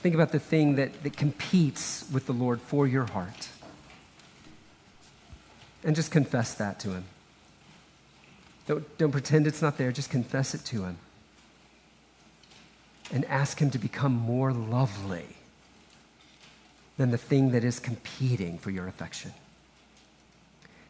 [0.00, 3.48] Think about the thing that, that competes with the Lord for your heart.
[5.84, 7.04] And just confess that to Him.
[8.66, 10.98] Don't, don't pretend it's not there, just confess it to Him.
[13.12, 15.26] And ask Him to become more lovely
[16.96, 19.32] than the thing that is competing for your affection.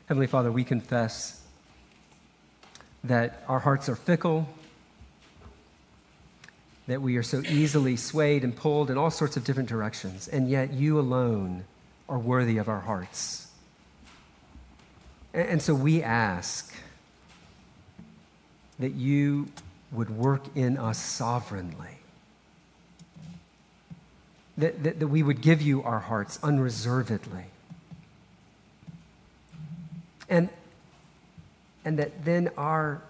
[0.06, 1.40] Heavenly Father, we confess
[3.04, 4.48] that our hearts are fickle,
[6.90, 10.50] that we are so easily swayed and pulled in all sorts of different directions, and
[10.50, 11.64] yet you alone
[12.08, 13.46] are worthy of our hearts.
[15.32, 16.74] And so we ask
[18.80, 19.48] that you
[19.92, 21.98] would work in us sovereignly,
[24.58, 27.44] that, that, that we would give you our hearts unreservedly
[30.28, 30.48] and,
[31.84, 33.02] and that then our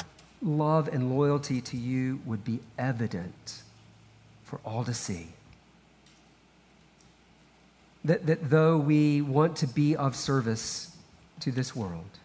[0.43, 3.63] love and loyalty to you would be evident
[4.51, 5.29] for all to see.
[8.05, 10.97] That, that though we want to be of service
[11.39, 12.19] to this world,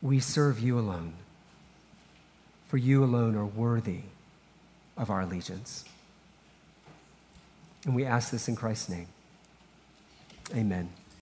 [0.00, 1.14] we serve you alone,
[2.68, 4.02] for you alone are worthy
[4.96, 5.84] of our allegiance.
[7.84, 9.08] And we ask this in Christ's name.
[10.54, 10.90] Amen.